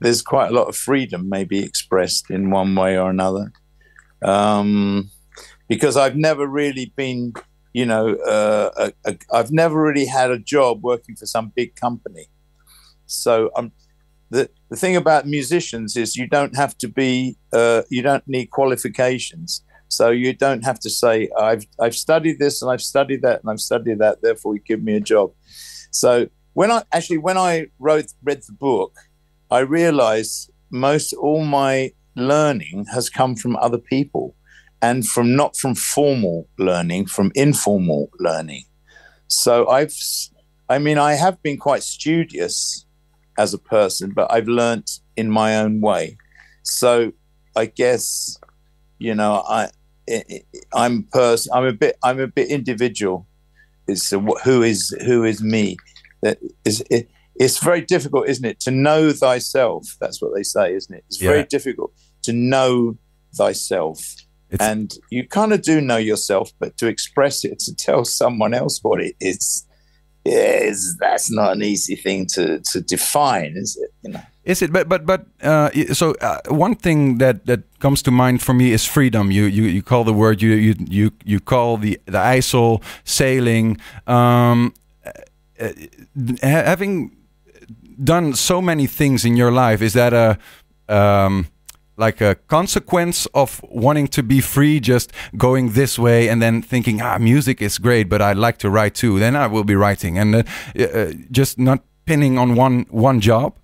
there's 0.00 0.22
quite 0.22 0.50
a 0.50 0.54
lot 0.54 0.68
of 0.68 0.76
freedom 0.76 1.28
maybe 1.28 1.58
expressed 1.58 2.30
in 2.30 2.50
one 2.50 2.74
way 2.74 2.96
or 2.96 3.10
another 3.10 3.52
um, 4.22 5.10
because 5.68 5.96
I've 5.96 6.16
never 6.16 6.46
really 6.46 6.92
been 6.96 7.32
you 7.72 7.86
know 7.86 8.14
uh, 8.16 8.70
a, 8.76 9.10
a, 9.10 9.18
I've 9.32 9.52
never 9.52 9.80
really 9.80 10.06
had 10.06 10.30
a 10.30 10.38
job 10.38 10.82
working 10.82 11.16
for 11.16 11.26
some 11.26 11.52
big 11.54 11.74
company. 11.76 12.26
So 13.06 13.50
um, 13.56 13.72
the 14.30 14.50
the 14.70 14.76
thing 14.76 14.96
about 14.96 15.26
musicians 15.26 15.96
is 15.96 16.16
you 16.16 16.26
don't 16.26 16.56
have 16.56 16.76
to 16.78 16.88
be 16.88 17.36
uh, 17.52 17.82
you 17.90 18.02
don't 18.02 18.26
need 18.26 18.46
qualifications. 18.46 19.62
So 19.88 20.10
you 20.10 20.34
don't 20.34 20.64
have 20.64 20.78
to 20.80 20.90
say 20.90 21.30
I've 21.38 21.66
I've 21.80 21.94
studied 21.94 22.38
this 22.38 22.62
and 22.62 22.70
I've 22.70 22.82
studied 22.82 23.22
that 23.22 23.40
and 23.40 23.50
I've 23.50 23.60
studied 23.60 23.98
that 24.00 24.22
therefore 24.22 24.54
you 24.54 24.60
give 24.60 24.82
me 24.82 24.96
a 24.96 25.00
job. 25.00 25.32
So 25.90 26.28
when 26.52 26.70
I 26.70 26.82
actually 26.92 27.18
when 27.18 27.38
I 27.38 27.66
wrote 27.78 28.12
read 28.22 28.42
the 28.46 28.52
book, 28.52 28.94
I 29.50 29.60
realized 29.60 30.50
most 30.70 31.14
all 31.14 31.44
my 31.44 31.92
learning 32.16 32.84
has 32.92 33.08
come 33.08 33.36
from 33.36 33.56
other 33.56 33.78
people 33.78 34.34
and 34.80 35.06
from 35.06 35.34
not 35.34 35.56
from 35.56 35.74
formal 35.74 36.48
learning, 36.58 37.06
from 37.06 37.32
informal 37.34 38.10
learning. 38.18 38.64
So 39.26 39.68
I've 39.68 39.94
I 40.68 40.78
mean 40.78 40.98
I 40.98 41.14
have 41.14 41.42
been 41.42 41.58
quite 41.58 41.82
studious 41.82 42.86
as 43.38 43.54
a 43.54 43.58
person, 43.58 44.12
but 44.14 44.30
I've 44.30 44.48
learnt 44.48 45.00
in 45.16 45.30
my 45.30 45.56
own 45.56 45.80
way. 45.80 46.16
So 46.62 47.12
I 47.56 47.66
guess 47.66 48.38
you 48.98 49.14
know 49.14 49.44
I 49.48 49.70
I'm 50.74 51.04
person 51.04 51.52
I'm 51.54 51.66
a 51.66 51.72
bit 51.72 51.96
I'm 52.02 52.20
a 52.20 52.28
bit 52.28 52.48
individual 52.48 53.26
is 53.86 54.10
who 54.10 54.62
is 54.62 54.96
who 55.04 55.24
is 55.24 55.42
me. 55.42 55.76
That 56.22 56.38
is 56.64 56.82
it, 56.90 57.08
it's 57.38 57.58
very 57.58 57.82
difficult, 57.82 58.28
isn't 58.28 58.44
it, 58.44 58.60
to 58.60 58.70
know 58.70 59.12
thyself? 59.12 59.86
That's 60.00 60.20
what 60.20 60.34
they 60.34 60.42
say, 60.42 60.74
isn't 60.74 60.94
it? 60.94 61.04
It's 61.06 61.22
yeah. 61.22 61.30
very 61.30 61.44
difficult 61.44 61.92
to 62.22 62.32
know 62.32 62.98
thyself. 63.36 64.00
It's, 64.50 64.62
and 64.62 64.94
you 65.10 65.26
kind 65.26 65.52
of 65.52 65.62
do 65.62 65.80
know 65.80 65.98
yourself, 65.98 66.52
but 66.58 66.76
to 66.78 66.86
express 66.86 67.44
it, 67.44 67.58
to 67.60 67.74
tell 67.74 68.04
someone 68.04 68.54
else 68.54 68.80
what 68.82 69.00
it 69.00 69.14
is, 69.20 69.66
is 70.24 70.96
that's 70.98 71.30
not 71.30 71.52
an 71.52 71.62
easy 71.62 71.96
thing 71.96 72.26
to, 72.26 72.60
to 72.60 72.80
define, 72.80 73.54
is 73.56 73.76
it? 73.76 73.92
You 74.02 74.12
know. 74.12 74.22
Is 74.48 74.62
it? 74.62 74.72
But 74.72 74.88
but 74.88 75.04
but 75.04 75.26
uh, 75.42 75.70
so 75.92 76.14
uh, 76.22 76.38
one 76.48 76.74
thing 76.74 77.18
that 77.18 77.44
that 77.44 77.60
comes 77.80 78.02
to 78.02 78.10
mind 78.10 78.40
for 78.40 78.54
me 78.54 78.72
is 78.72 78.86
freedom. 78.86 79.30
You 79.30 79.44
you, 79.44 79.64
you 79.64 79.82
call 79.82 80.04
the 80.04 80.14
word 80.14 80.40
you 80.40 80.52
you 80.52 80.74
you 80.88 81.10
you 81.24 81.38
call 81.38 81.76
the 81.76 82.00
the 82.06 82.18
IJssel 82.18 82.82
sailing. 83.04 83.78
Um, 84.06 84.72
uh, 85.60 85.72
having 86.42 87.14
done 88.02 88.32
so 88.32 88.62
many 88.62 88.86
things 88.86 89.24
in 89.24 89.36
your 89.36 89.52
life, 89.52 89.82
is 89.82 89.92
that 89.92 90.14
a 90.14 90.38
um, 90.88 91.48
like 91.98 92.20
a 92.20 92.36
consequence 92.46 93.26
of 93.34 93.60
wanting 93.64 94.06
to 94.08 94.22
be 94.22 94.40
free, 94.40 94.80
just 94.80 95.12
going 95.36 95.72
this 95.72 95.98
way 95.98 96.28
and 96.28 96.40
then 96.40 96.62
thinking, 96.62 97.02
ah, 97.02 97.18
music 97.18 97.60
is 97.60 97.78
great, 97.78 98.08
but 98.08 98.22
I'd 98.22 98.36
like 98.36 98.58
to 98.58 98.70
write 98.70 98.94
too. 98.94 99.18
Then 99.18 99.36
I 99.36 99.46
will 99.48 99.64
be 99.64 99.74
writing, 99.74 100.16
and 100.18 100.34
uh, 100.34 100.42
uh, 100.78 101.12
just 101.30 101.58
not 101.58 101.82
pinning 102.06 102.38
on 102.38 102.54
one 102.54 102.86
one 102.90 103.20
job. 103.20 103.56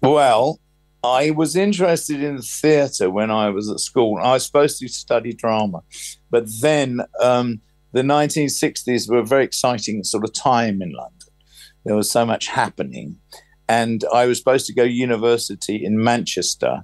Well, 0.00 0.60
I 1.04 1.30
was 1.30 1.56
interested 1.56 2.22
in 2.22 2.40
theatre 2.42 3.10
when 3.10 3.30
I 3.30 3.50
was 3.50 3.70
at 3.70 3.80
school. 3.80 4.18
I 4.18 4.32
was 4.32 4.46
supposed 4.46 4.80
to 4.80 4.88
study 4.88 5.32
drama, 5.32 5.82
but 6.30 6.44
then 6.60 7.00
um, 7.22 7.60
the 7.92 8.02
1960s 8.02 9.08
were 9.08 9.18
a 9.18 9.24
very 9.24 9.44
exciting 9.44 10.02
sort 10.04 10.24
of 10.24 10.32
time 10.32 10.82
in 10.82 10.92
London. 10.92 11.28
There 11.84 11.94
was 11.94 12.10
so 12.10 12.26
much 12.26 12.48
happening, 12.48 13.18
and 13.68 14.04
I 14.12 14.26
was 14.26 14.38
supposed 14.38 14.66
to 14.66 14.74
go 14.74 14.82
university 14.82 15.84
in 15.84 16.02
Manchester, 16.02 16.82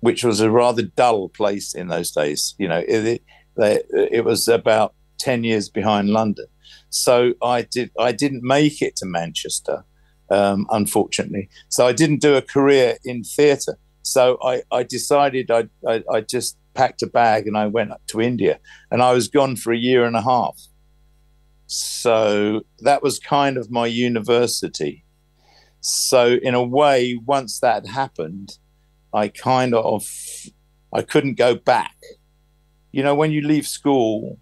which 0.00 0.24
was 0.24 0.40
a 0.40 0.50
rather 0.50 0.82
dull 0.82 1.28
place 1.28 1.74
in 1.74 1.88
those 1.88 2.10
days. 2.10 2.54
You 2.58 2.68
know, 2.68 2.82
it, 2.86 3.22
it, 3.56 3.86
it 3.90 4.24
was 4.24 4.48
about 4.48 4.94
ten 5.18 5.44
years 5.44 5.68
behind 5.68 6.10
London. 6.10 6.46
So 6.90 7.34
I 7.42 7.62
did. 7.62 7.90
I 7.98 8.12
didn't 8.12 8.42
make 8.42 8.82
it 8.82 8.96
to 8.96 9.06
Manchester 9.06 9.84
um, 10.32 10.66
unfortunately. 10.70 11.48
So 11.68 11.86
I 11.86 11.92
didn't 11.92 12.20
do 12.20 12.34
a 12.34 12.42
career 12.42 12.96
in 13.04 13.22
theatre. 13.22 13.78
So 14.02 14.38
I, 14.42 14.62
I 14.72 14.82
decided 14.82 15.50
I, 15.50 15.68
I, 15.86 16.02
I 16.10 16.20
just 16.22 16.56
packed 16.74 17.02
a 17.02 17.06
bag 17.06 17.46
and 17.46 17.56
I 17.56 17.66
went 17.66 17.92
up 17.92 18.00
to 18.08 18.20
India, 18.20 18.58
and 18.90 19.02
I 19.02 19.12
was 19.12 19.28
gone 19.28 19.56
for 19.56 19.72
a 19.72 19.76
year 19.76 20.04
and 20.04 20.16
a 20.16 20.22
half. 20.22 20.58
So 21.66 22.62
that 22.80 23.02
was 23.02 23.18
kind 23.18 23.56
of 23.56 23.70
my 23.70 23.86
university. 23.86 25.04
So 25.82 26.38
in 26.42 26.54
a 26.54 26.62
way, 26.62 27.20
once 27.26 27.60
that 27.60 27.86
happened, 27.86 28.56
I 29.12 29.28
kind 29.28 29.74
of 29.74 30.08
I 30.92 31.02
couldn't 31.02 31.34
go 31.34 31.54
back. 31.54 31.96
You 32.92 33.02
know, 33.02 33.14
when 33.14 33.32
you 33.32 33.42
leave 33.42 33.66
school, 33.66 34.38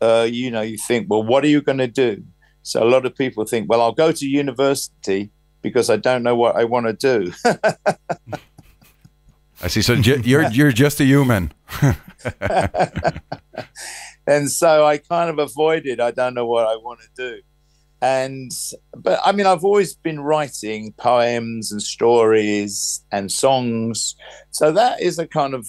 uh, 0.00 0.28
you 0.30 0.50
know, 0.50 0.60
you 0.60 0.76
think, 0.76 1.08
well, 1.08 1.22
what 1.22 1.42
are 1.44 1.48
you 1.48 1.62
going 1.62 1.78
to 1.78 1.88
do? 1.88 2.22
So 2.62 2.82
a 2.82 2.88
lot 2.88 3.06
of 3.06 3.16
people 3.16 3.46
think, 3.46 3.70
well, 3.70 3.80
I'll 3.80 3.92
go 3.92 4.12
to 4.12 4.26
university 4.26 5.30
because 5.62 5.88
I 5.88 5.96
don't 5.96 6.22
know 6.22 6.36
what 6.36 6.54
I 6.54 6.64
want 6.64 6.86
to 6.86 6.92
do. 6.92 7.32
I 9.62 9.68
see. 9.68 9.82
So 9.82 9.92
you're 9.94 10.50
you're 10.50 10.72
just 10.72 11.00
a 11.00 11.04
human. 11.04 11.52
and 14.26 14.50
so 14.50 14.84
I 14.84 14.98
kind 14.98 15.30
of 15.30 15.38
avoided. 15.38 16.00
I 16.00 16.10
don't 16.10 16.34
know 16.34 16.46
what 16.46 16.66
I 16.68 16.76
want 16.76 17.00
to 17.00 17.08
do. 17.16 17.40
And 18.00 18.52
but 18.96 19.20
I 19.24 19.32
mean, 19.32 19.46
I've 19.46 19.64
always 19.64 19.94
been 19.94 20.20
writing 20.20 20.92
poems 20.92 21.72
and 21.72 21.82
stories 21.82 23.04
and 23.10 23.30
songs. 23.30 24.14
So 24.50 24.70
that 24.72 25.02
is 25.02 25.18
a 25.18 25.26
kind 25.26 25.54
of 25.54 25.66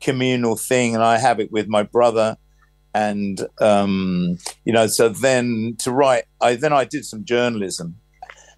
communal 0.00 0.56
thing, 0.56 0.94
and 0.94 1.04
I 1.04 1.18
have 1.18 1.40
it 1.40 1.52
with 1.52 1.68
my 1.68 1.82
brother 1.82 2.38
and 2.94 3.46
um, 3.60 4.38
you 4.64 4.72
know, 4.72 4.86
so 4.86 5.08
then 5.08 5.76
to 5.78 5.92
write, 5.92 6.24
I 6.40 6.56
then 6.56 6.72
I 6.72 6.84
did 6.84 7.04
some 7.04 7.24
journalism 7.24 7.96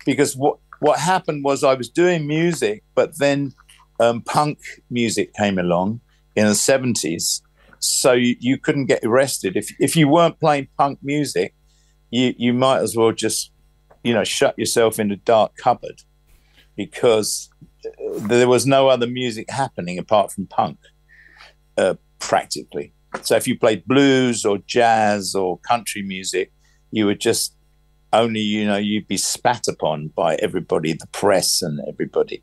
because 0.05 0.37
what 0.37 0.59
what 0.81 0.99
happened 0.99 1.45
was 1.45 1.63
I 1.63 1.75
was 1.75 1.89
doing 1.89 2.27
music, 2.27 2.83
but 2.95 3.19
then 3.19 3.53
um, 4.01 4.23
punk 4.23 4.59
music 4.91 5.33
came 5.35 5.59
along 5.59 6.01
in 6.35 6.47
the 6.47 6.55
seventies, 6.55 7.43
so 7.79 8.13
you, 8.13 8.37
you 8.41 8.59
couldn't 8.59 8.87
get 8.87 9.05
arrested 9.05 9.57
if 9.57 9.75
if 9.79 9.97
you 9.97 10.09
weren't 10.09 10.41
playing 10.41 10.69
punk 10.79 10.99
music. 11.03 11.55
You 12.13 12.35
you 12.39 12.53
might 12.53 12.79
as 12.79 12.95
well 12.95 13.11
just 13.11 13.51
you 14.05 14.15
know 14.15 14.23
shut 14.23 14.57
yourself 14.57 15.01
in 15.01 15.11
a 15.11 15.17
dark 15.17 15.57
cupboard 15.57 16.03
because 16.77 17.51
there 18.17 18.49
was 18.49 18.67
no 18.67 18.89
other 18.89 19.07
music 19.07 19.51
happening 19.51 19.99
apart 19.99 20.31
from 20.31 20.47
punk, 20.47 20.79
uh, 21.77 21.95
practically. 22.19 22.93
So 23.23 23.37
if 23.37 23.47
you 23.47 23.59
played 23.59 23.85
blues 23.85 24.45
or 24.45 24.59
jazz 24.59 25.35
or 25.35 25.59
country 25.59 26.03
music, 26.03 26.53
you 26.91 27.07
would 27.07 27.21
just 27.21 27.57
only, 28.13 28.41
you 28.41 28.67
know, 28.67 28.77
you'd 28.77 29.09
be 29.09 29.17
spat 29.17 29.69
upon 29.69 30.09
by 30.09 30.37
everybody, 30.37 30.93
the 30.93 31.07
press 31.09 31.63
and 31.63 31.81
everybody. 31.89 32.43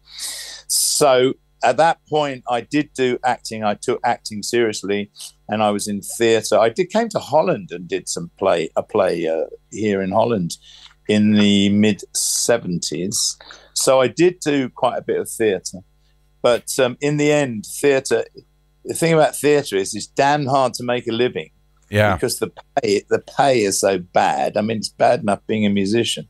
So 0.68 1.34
at 1.64 1.78
that 1.78 2.00
point, 2.08 2.44
I 2.50 2.62
did 2.62 2.92
do 2.94 3.18
acting. 3.26 3.64
I 3.64 3.76
took 3.76 4.00
acting 4.04 4.44
seriously, 4.44 5.12
and 5.48 5.62
I 5.62 5.72
was 5.72 5.88
in 5.88 6.02
theatre. 6.02 6.58
I 6.58 6.70
did 6.70 6.90
came 6.90 7.10
to 7.10 7.20
Holland 7.20 7.70
and 7.72 7.88
did 7.88 8.08
some 8.08 8.32
play, 8.38 8.70
a 8.76 8.84
play 8.84 9.28
uh, 9.28 9.46
here 9.72 10.02
in 10.02 10.12
Holland 10.12 10.58
in 11.08 11.34
the 11.34 11.70
mid 11.70 12.04
seventies. 12.16 13.38
So 13.74 14.02
I 14.02 14.08
did 14.08 14.40
do 14.40 14.70
quite 14.70 14.98
a 14.98 15.02
bit 15.02 15.20
of 15.20 15.30
theatre, 15.30 15.80
but 16.42 16.68
um, 16.80 16.98
in 17.02 17.18
the 17.18 17.32
end, 17.32 17.66
theatre 17.66 18.26
the 18.86 18.94
thing 18.94 19.14
about 19.14 19.36
theatre 19.36 19.76
is 19.76 19.94
it's 19.94 20.08
damn 20.08 20.46
hard 20.46 20.74
to 20.76 20.84
make 20.84 21.08
a 21.08 21.12
living. 21.12 21.52
Yeah. 21.90 22.16
Because 22.16 22.40
the 22.40 22.52
pay 22.76 23.04
the 23.10 23.20
pay 23.20 23.62
is 23.62 23.80
so 23.80 24.00
bad. 24.00 24.58
I 24.58 24.62
mean, 24.62 24.78
it's 24.78 24.90
bad 24.90 25.22
enough 25.22 25.46
being 25.48 25.66
a 25.66 25.70
musician. 25.70 26.28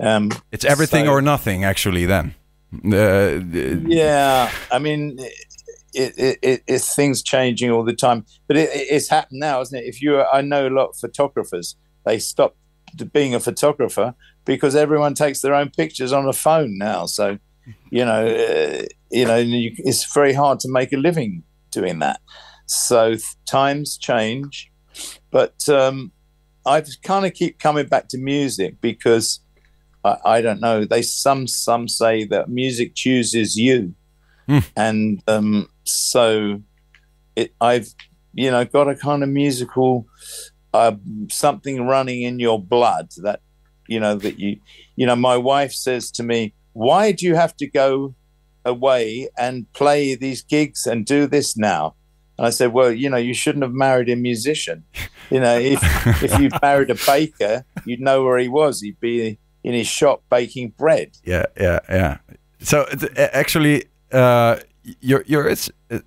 Um, 0.00 0.30
it's 0.52 0.64
everything 0.64 1.06
so, 1.06 1.12
or 1.12 1.20
nothing, 1.20 1.64
actually. 1.64 2.06
Then. 2.06 2.34
Uh, 2.72 3.40
yeah, 3.86 4.50
I 4.70 4.78
mean, 4.78 5.16
it, 5.94 6.18
it, 6.18 6.38
it, 6.42 6.62
it's 6.66 6.94
things 6.94 7.22
changing 7.22 7.70
all 7.70 7.84
the 7.84 7.94
time, 7.94 8.26
but 8.46 8.56
it, 8.56 8.68
it's 8.72 9.08
happened 9.08 9.40
now, 9.40 9.60
isn't 9.60 9.78
it? 9.78 9.84
If 9.84 10.02
you, 10.02 10.22
I 10.22 10.42
know 10.42 10.68
a 10.68 10.70
lot 10.70 10.90
of 10.90 10.96
photographers, 10.96 11.76
they 12.04 12.18
stop 12.18 12.56
being 13.12 13.34
a 13.34 13.40
photographer 13.40 14.14
because 14.44 14.76
everyone 14.76 15.14
takes 15.14 15.40
their 15.40 15.54
own 15.54 15.70
pictures 15.70 16.12
on 16.12 16.26
a 16.26 16.32
phone 16.32 16.78
now. 16.78 17.06
So, 17.06 17.38
you 17.90 18.04
know, 18.04 18.26
uh, 18.26 18.84
you 19.10 19.24
know, 19.24 19.36
you, 19.36 19.72
it's 19.78 20.12
very 20.12 20.32
hard 20.32 20.60
to 20.60 20.68
make 20.70 20.92
a 20.92 20.96
living 20.96 21.42
doing 21.70 21.98
that. 22.00 22.20
So 22.66 23.16
times 23.46 23.96
change, 23.96 24.70
but 25.30 25.68
um, 25.68 26.12
I 26.66 26.82
kind 27.02 27.24
of 27.24 27.32
keep 27.32 27.58
coming 27.58 27.86
back 27.86 28.08
to 28.08 28.18
music 28.18 28.80
because 28.80 29.40
I, 30.04 30.16
I 30.24 30.40
don't 30.40 30.60
know. 30.60 30.84
They 30.84 31.02
some 31.02 31.46
some 31.46 31.88
say 31.88 32.24
that 32.26 32.48
music 32.48 32.94
chooses 32.94 33.56
you, 33.56 33.94
Hmm. 34.48 34.58
and 34.76 35.22
um, 35.28 35.68
so 35.84 36.62
it. 37.36 37.52
I've 37.60 37.88
you 38.34 38.50
know 38.50 38.64
got 38.64 38.88
a 38.88 38.94
kind 38.94 39.22
of 39.22 39.28
musical 39.28 40.06
uh, 40.74 40.92
something 41.30 41.86
running 41.86 42.22
in 42.22 42.38
your 42.38 42.60
blood 42.62 43.08
that 43.22 43.40
you 43.88 43.98
know 44.00 44.14
that 44.16 44.38
you 44.38 44.58
you 44.96 45.06
know. 45.06 45.16
My 45.16 45.36
wife 45.36 45.72
says 45.72 46.10
to 46.12 46.22
me, 46.22 46.54
"Why 46.72 47.12
do 47.12 47.26
you 47.26 47.34
have 47.34 47.56
to 47.56 47.66
go 47.66 48.14
away 48.64 49.28
and 49.38 49.70
play 49.72 50.14
these 50.14 50.42
gigs 50.42 50.86
and 50.86 51.04
do 51.06 51.26
this 51.26 51.56
now?" 51.56 51.94
And 52.38 52.46
I 52.46 52.50
said, 52.50 52.72
"Well, 52.72 52.92
you 52.92 53.10
know, 53.10 53.16
you 53.16 53.34
shouldn't 53.34 53.64
have 53.64 53.72
married 53.72 54.08
a 54.08 54.16
musician. 54.16 54.84
You 55.30 55.40
know, 55.40 55.58
if 55.58 55.80
if 56.22 56.38
you 56.38 56.48
married 56.62 56.90
a 56.90 56.96
baker, 57.06 57.64
you'd 57.84 58.00
know 58.00 58.22
where 58.24 58.38
he 58.38 58.48
was. 58.48 58.80
He'd 58.80 59.00
be 59.00 59.38
in 59.64 59.74
his 59.74 59.86
shop 59.86 60.22
baking 60.30 60.74
bread." 60.78 61.12
Yeah, 61.24 61.46
yeah, 61.58 61.80
yeah. 61.88 62.18
So 62.60 62.84
th- 62.86 63.12
actually, 63.16 63.84
uh, 64.12 64.56
you're 65.00 65.24
you're 65.26 65.48
it's 65.48 65.70
uh, 65.90 66.00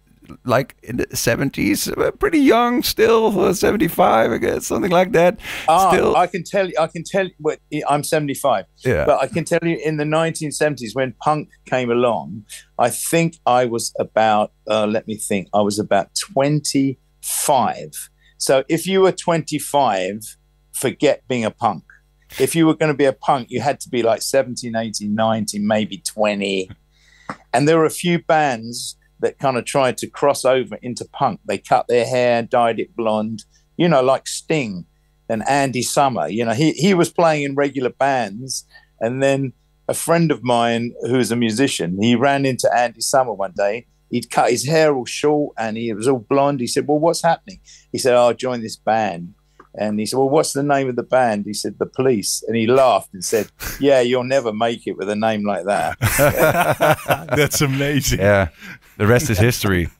like 0.43 0.75
in 0.83 0.97
the 0.97 1.07
seventies, 1.15 1.87
uh, 1.87 2.11
pretty 2.11 2.39
young 2.39 2.83
still, 2.83 3.39
uh, 3.39 3.53
seventy 3.53 3.87
five, 3.87 4.31
I 4.31 4.37
guess, 4.37 4.67
something 4.67 4.91
like 4.91 5.11
that. 5.13 5.39
Ah, 5.67 5.91
still, 5.91 6.15
I 6.15 6.27
can 6.27 6.43
tell 6.43 6.67
you. 6.67 6.75
I 6.79 6.87
can 6.87 7.03
tell 7.03 7.27
you. 7.27 7.83
I'm 7.87 8.03
75, 8.03 8.65
yeah. 8.85 9.05
but 9.05 9.21
I 9.21 9.27
can 9.27 9.43
tell 9.45 9.59
you 9.63 9.77
in 9.83 9.97
the 9.97 10.03
1970s 10.03 10.93
when 10.93 11.13
punk 11.21 11.49
came 11.65 11.89
along, 11.89 12.45
I 12.79 12.89
think 12.89 13.37
I 13.45 13.65
was 13.65 13.93
about. 13.99 14.51
Uh, 14.69 14.87
let 14.87 15.07
me 15.07 15.15
think. 15.15 15.47
I 15.53 15.61
was 15.61 15.79
about 15.79 16.09
25. 16.15 18.09
So 18.37 18.63
if 18.69 18.87
you 18.87 19.01
were 19.01 19.11
25, 19.11 20.37
forget 20.73 21.23
being 21.27 21.45
a 21.45 21.51
punk. 21.51 21.83
If 22.39 22.55
you 22.55 22.65
were 22.65 22.75
going 22.75 22.91
to 22.91 22.97
be 22.97 23.05
a 23.05 23.13
punk, 23.13 23.47
you 23.49 23.61
had 23.61 23.79
to 23.81 23.89
be 23.89 24.03
like 24.03 24.21
17, 24.21 24.75
18, 24.75 25.13
19, 25.13 25.67
maybe 25.67 25.97
20. 25.97 26.69
And 27.53 27.67
there 27.67 27.77
were 27.77 27.85
a 27.85 27.89
few 27.89 28.21
bands 28.21 28.97
that 29.21 29.39
kind 29.39 29.57
of 29.57 29.65
tried 29.65 29.97
to 29.97 30.07
cross 30.07 30.43
over 30.43 30.75
into 30.81 31.05
punk. 31.05 31.39
They 31.45 31.57
cut 31.57 31.87
their 31.87 32.05
hair, 32.05 32.43
dyed 32.43 32.79
it 32.79 32.95
blonde, 32.95 33.45
you 33.77 33.87
know, 33.87 34.01
like 34.01 34.27
Sting 34.27 34.85
and 35.29 35.47
Andy 35.47 35.81
Summer. 35.81 36.27
You 36.27 36.45
know, 36.45 36.53
he, 36.53 36.71
he 36.73 36.93
was 36.93 37.09
playing 37.09 37.43
in 37.43 37.55
regular 37.55 37.89
bands. 37.89 38.65
And 38.99 39.21
then 39.21 39.53
a 39.87 39.93
friend 39.93 40.31
of 40.31 40.43
mine 40.43 40.93
who's 41.03 41.31
a 41.31 41.35
musician, 41.35 41.97
he 42.01 42.15
ran 42.15 42.45
into 42.45 42.69
Andy 42.75 43.01
Summer 43.01 43.33
one 43.33 43.53
day. 43.55 43.87
He'd 44.09 44.29
cut 44.29 44.51
his 44.51 44.65
hair 44.65 44.93
all 44.93 45.05
short 45.05 45.53
and 45.57 45.77
he 45.77 45.93
was 45.93 46.07
all 46.07 46.19
blonde. 46.19 46.59
He 46.59 46.67
said, 46.67 46.87
Well, 46.87 46.99
what's 46.99 47.21
happening? 47.21 47.61
He 47.91 47.97
said, 47.97 48.13
oh, 48.13 48.29
I 48.29 48.33
joined 48.33 48.63
this 48.63 48.75
band. 48.75 49.33
And 49.73 49.99
he 49.99 50.05
said, 50.05 50.17
Well, 50.17 50.29
what's 50.29 50.53
the 50.53 50.63
name 50.63 50.89
of 50.89 50.95
the 50.95 51.03
band? 51.03 51.45
He 51.45 51.53
said, 51.53 51.79
The 51.79 51.85
Police. 51.85 52.43
And 52.47 52.55
he 52.55 52.67
laughed 52.67 53.13
and 53.13 53.23
said, 53.23 53.49
Yeah, 53.79 54.01
you'll 54.01 54.23
never 54.23 54.51
make 54.51 54.85
it 54.85 54.97
with 54.97 55.09
a 55.09 55.15
name 55.15 55.45
like 55.45 55.65
that. 55.65 55.97
That's 57.35 57.61
amazing. 57.61 58.19
yeah. 58.19 58.49
The 58.97 59.07
rest 59.07 59.29
is 59.29 59.37
history. 59.37 59.89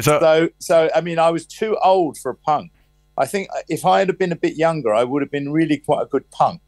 So, 0.00 0.20
So, 0.20 0.48
so 0.60 0.90
I 0.94 1.00
mean, 1.00 1.18
I 1.18 1.30
was 1.30 1.44
too 1.44 1.76
old 1.82 2.18
for 2.18 2.30
a 2.30 2.36
punk. 2.36 2.70
I 3.16 3.26
think 3.26 3.48
if 3.68 3.84
I 3.84 3.98
had 3.98 4.16
been 4.16 4.30
a 4.30 4.36
bit 4.36 4.54
younger, 4.54 4.94
I 4.94 5.02
would 5.02 5.22
have 5.22 5.30
been 5.32 5.50
really 5.50 5.76
quite 5.76 6.02
a 6.02 6.06
good 6.06 6.30
punk 6.30 6.60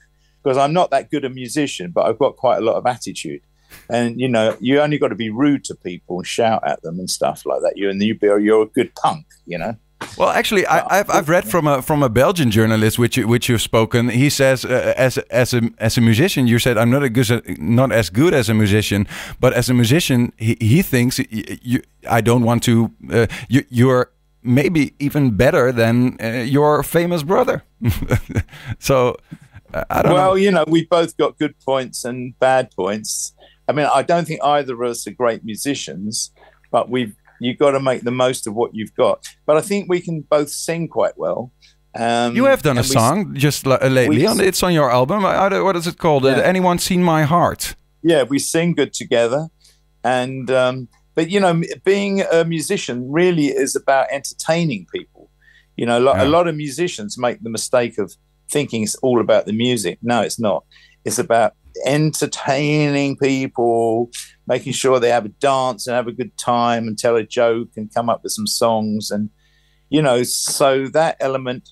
because 0.42 0.58
I'm 0.58 0.72
not 0.72 0.90
that 0.90 1.12
good 1.12 1.24
a 1.24 1.30
musician, 1.30 1.92
but 1.92 2.06
I've 2.06 2.18
got 2.18 2.36
quite 2.36 2.56
a 2.56 2.60
lot 2.60 2.74
of 2.74 2.86
attitude. 2.86 3.42
And 3.88 4.20
you 4.20 4.28
know, 4.28 4.56
you 4.60 4.80
only 4.80 4.98
got 4.98 5.08
to 5.08 5.14
be 5.14 5.30
rude 5.30 5.62
to 5.64 5.76
people 5.76 6.18
and 6.18 6.26
shout 6.26 6.66
at 6.66 6.82
them 6.82 6.98
and 6.98 7.08
stuff 7.08 7.46
like 7.46 7.60
that. 7.60 7.74
You 7.76 7.88
and 7.88 8.02
you 8.02 8.18
be 8.18 8.26
you're 8.26 8.62
a 8.62 8.66
good 8.66 8.92
punk, 8.96 9.26
you 9.46 9.58
know. 9.58 9.76
Well, 10.16 10.30
actually, 10.30 10.66
I, 10.66 11.00
I've 11.00 11.10
I've 11.10 11.28
read 11.28 11.48
from 11.48 11.66
a 11.66 11.82
from 11.82 12.02
a 12.02 12.08
Belgian 12.08 12.50
journalist 12.50 12.98
which 12.98 13.16
you, 13.16 13.28
which 13.28 13.48
you've 13.48 13.62
spoken. 13.62 14.08
He 14.08 14.30
says, 14.30 14.64
uh, 14.64 14.94
as 14.96 15.18
as 15.30 15.54
a 15.54 15.62
as 15.78 15.98
a 15.98 16.00
musician, 16.00 16.46
you 16.46 16.58
said 16.58 16.78
I'm 16.78 16.90
not 16.90 17.02
a 17.02 17.08
good 17.08 17.58
not 17.58 17.92
as 17.92 18.10
good 18.10 18.34
as 18.34 18.48
a 18.48 18.54
musician, 18.54 19.06
but 19.40 19.52
as 19.52 19.68
a 19.70 19.74
musician, 19.74 20.32
he, 20.36 20.56
he 20.60 20.82
thinks 20.82 21.18
you, 21.18 21.82
I 22.08 22.20
don't 22.20 22.44
want 22.44 22.62
to. 22.64 22.90
Uh, 23.10 23.26
you 23.48 23.64
you're 23.68 24.10
maybe 24.42 24.94
even 24.98 25.36
better 25.36 25.72
than 25.72 26.16
uh, 26.22 26.44
your 26.44 26.82
famous 26.82 27.22
brother. 27.22 27.62
so 28.78 29.16
uh, 29.74 29.84
I 29.90 30.02
don't 30.02 30.14
well, 30.14 30.30
know. 30.30 30.34
you 30.34 30.50
know, 30.50 30.64
we 30.66 30.86
both 30.86 31.16
got 31.16 31.38
good 31.38 31.54
points 31.60 32.04
and 32.04 32.38
bad 32.38 32.70
points. 32.72 33.34
I 33.68 33.72
mean, 33.72 33.86
I 33.92 34.02
don't 34.02 34.26
think 34.26 34.42
either 34.42 34.74
of 34.74 34.90
us 34.90 35.06
are 35.06 35.12
great 35.12 35.44
musicians, 35.44 36.32
but 36.70 36.88
we've 36.88 37.14
you 37.40 37.56
got 37.56 37.72
to 37.72 37.80
make 37.80 38.02
the 38.02 38.10
most 38.10 38.46
of 38.46 38.54
what 38.54 38.74
you've 38.74 38.94
got. 38.94 39.26
But 39.46 39.56
I 39.56 39.60
think 39.62 39.88
we 39.88 40.00
can 40.00 40.20
both 40.22 40.50
sing 40.50 40.88
quite 40.88 41.16
well. 41.16 41.52
Um, 41.94 42.36
You 42.36 42.44
have 42.44 42.62
done 42.62 42.78
a 42.78 42.82
we- 42.82 42.86
song 42.86 43.34
just 43.34 43.66
lately. 43.66 44.24
on, 44.26 44.38
it's 44.40 44.62
on 44.62 44.72
your 44.72 44.90
album. 44.92 45.22
What 45.22 45.76
is 45.76 45.86
it 45.86 45.98
called? 45.98 46.24
Yeah. 46.24 46.40
Anyone 46.52 46.78
seen 46.78 47.02
my 47.02 47.22
heart? 47.24 47.74
yeah, 48.02 48.22
we 48.22 48.38
sing 48.38 48.72
good 48.74 48.92
together, 48.94 49.48
and 50.04 50.50
um, 50.50 50.88
but 51.14 51.28
you 51.30 51.38
know, 51.40 51.48
m- 51.48 51.64
being 51.84 52.22
a 52.32 52.44
musician 52.44 53.10
really 53.10 53.46
is 53.48 53.76
about 53.76 54.06
entertaining 54.10 54.86
people. 54.94 55.30
You 55.76 55.86
know, 55.86 55.98
lo- 55.98 56.14
Yeah. 56.14 56.24
a 56.24 56.28
lot 56.28 56.46
of 56.48 56.54
musicians 56.56 57.18
make 57.18 57.42
the 57.42 57.50
mistake 57.50 57.98
of 57.98 58.12
thinking 58.50 58.82
it's 58.82 58.96
all 58.96 59.20
about 59.20 59.46
the 59.46 59.52
music. 59.52 59.98
No, 60.02 60.22
it's 60.22 60.38
not. 60.38 60.64
It's 61.04 61.18
about 61.18 61.54
entertaining 61.84 63.16
people, 63.16 64.10
making 64.46 64.72
sure 64.72 64.98
they 64.98 65.10
have 65.10 65.24
a 65.24 65.30
dance 65.30 65.86
and 65.86 65.94
have 65.94 66.08
a 66.08 66.12
good 66.12 66.36
time 66.36 66.86
and 66.86 66.98
tell 66.98 67.16
a 67.16 67.24
joke 67.24 67.70
and 67.76 67.92
come 67.92 68.08
up 68.08 68.22
with 68.22 68.32
some 68.32 68.46
songs 68.46 69.10
and 69.10 69.30
you 69.90 70.00
know, 70.00 70.22
so 70.22 70.86
that 70.88 71.16
element 71.20 71.70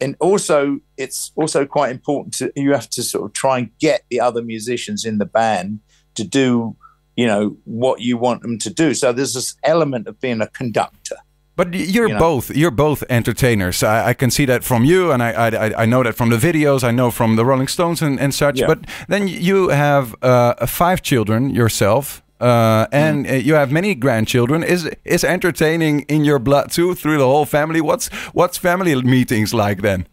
and 0.00 0.16
also 0.20 0.78
it's 0.96 1.32
also 1.34 1.66
quite 1.66 1.90
important 1.90 2.32
to 2.34 2.52
you 2.54 2.72
have 2.72 2.88
to 2.88 3.02
sort 3.02 3.24
of 3.24 3.32
try 3.32 3.58
and 3.58 3.76
get 3.78 4.04
the 4.10 4.20
other 4.20 4.42
musicians 4.42 5.04
in 5.04 5.18
the 5.18 5.26
band 5.26 5.80
to 6.14 6.22
do 6.22 6.76
you 7.16 7.26
know 7.26 7.56
what 7.64 8.00
you 8.00 8.16
want 8.16 8.42
them 8.42 8.58
to 8.58 8.70
do. 8.70 8.94
So 8.94 9.12
there's 9.12 9.34
this 9.34 9.56
element 9.64 10.06
of 10.06 10.20
being 10.20 10.40
a 10.40 10.46
conductor 10.46 11.16
But 11.58 11.74
you're 11.74 12.08
You 12.08 12.14
know. 12.14 12.18
both 12.20 12.50
you're 12.56 12.76
both 12.76 13.02
entertainers. 13.08 13.82
I, 13.82 14.10
I 14.10 14.14
can 14.14 14.30
see 14.30 14.46
that 14.46 14.64
from 14.64 14.84
you, 14.84 15.12
and 15.12 15.22
I, 15.22 15.30
I 15.48 15.82
I 15.82 15.86
know 15.86 16.02
that 16.04 16.14
from 16.14 16.30
the 16.30 16.38
videos. 16.38 16.82
I 16.82 16.92
know 16.92 17.10
from 17.10 17.36
the 17.36 17.44
Rolling 17.44 17.68
Stones 17.68 18.02
and, 18.02 18.20
and 18.20 18.32
such. 18.32 18.60
Yeah. 18.60 18.68
But 18.68 18.78
then 19.08 19.28
you 19.28 19.68
have 19.70 20.14
uh, 20.22 20.66
five 20.66 21.00
children 21.02 21.50
yourself, 21.50 22.22
uh, 22.40 22.86
and 22.92 23.26
Mm. 23.26 23.44
you 23.44 23.54
have 23.56 23.72
many 23.72 23.94
grandchildren. 23.96 24.62
Is 24.64 24.88
is 25.04 25.24
entertaining 25.24 26.04
in 26.08 26.24
your 26.24 26.38
blood 26.40 26.70
too 26.70 26.94
through 26.94 27.18
the 27.18 27.26
whole 27.26 27.46
family? 27.46 27.80
What's 27.80 28.08
what's 28.34 28.58
family 28.58 28.94
meetings 29.02 29.52
like 29.52 29.82
then? 29.82 30.06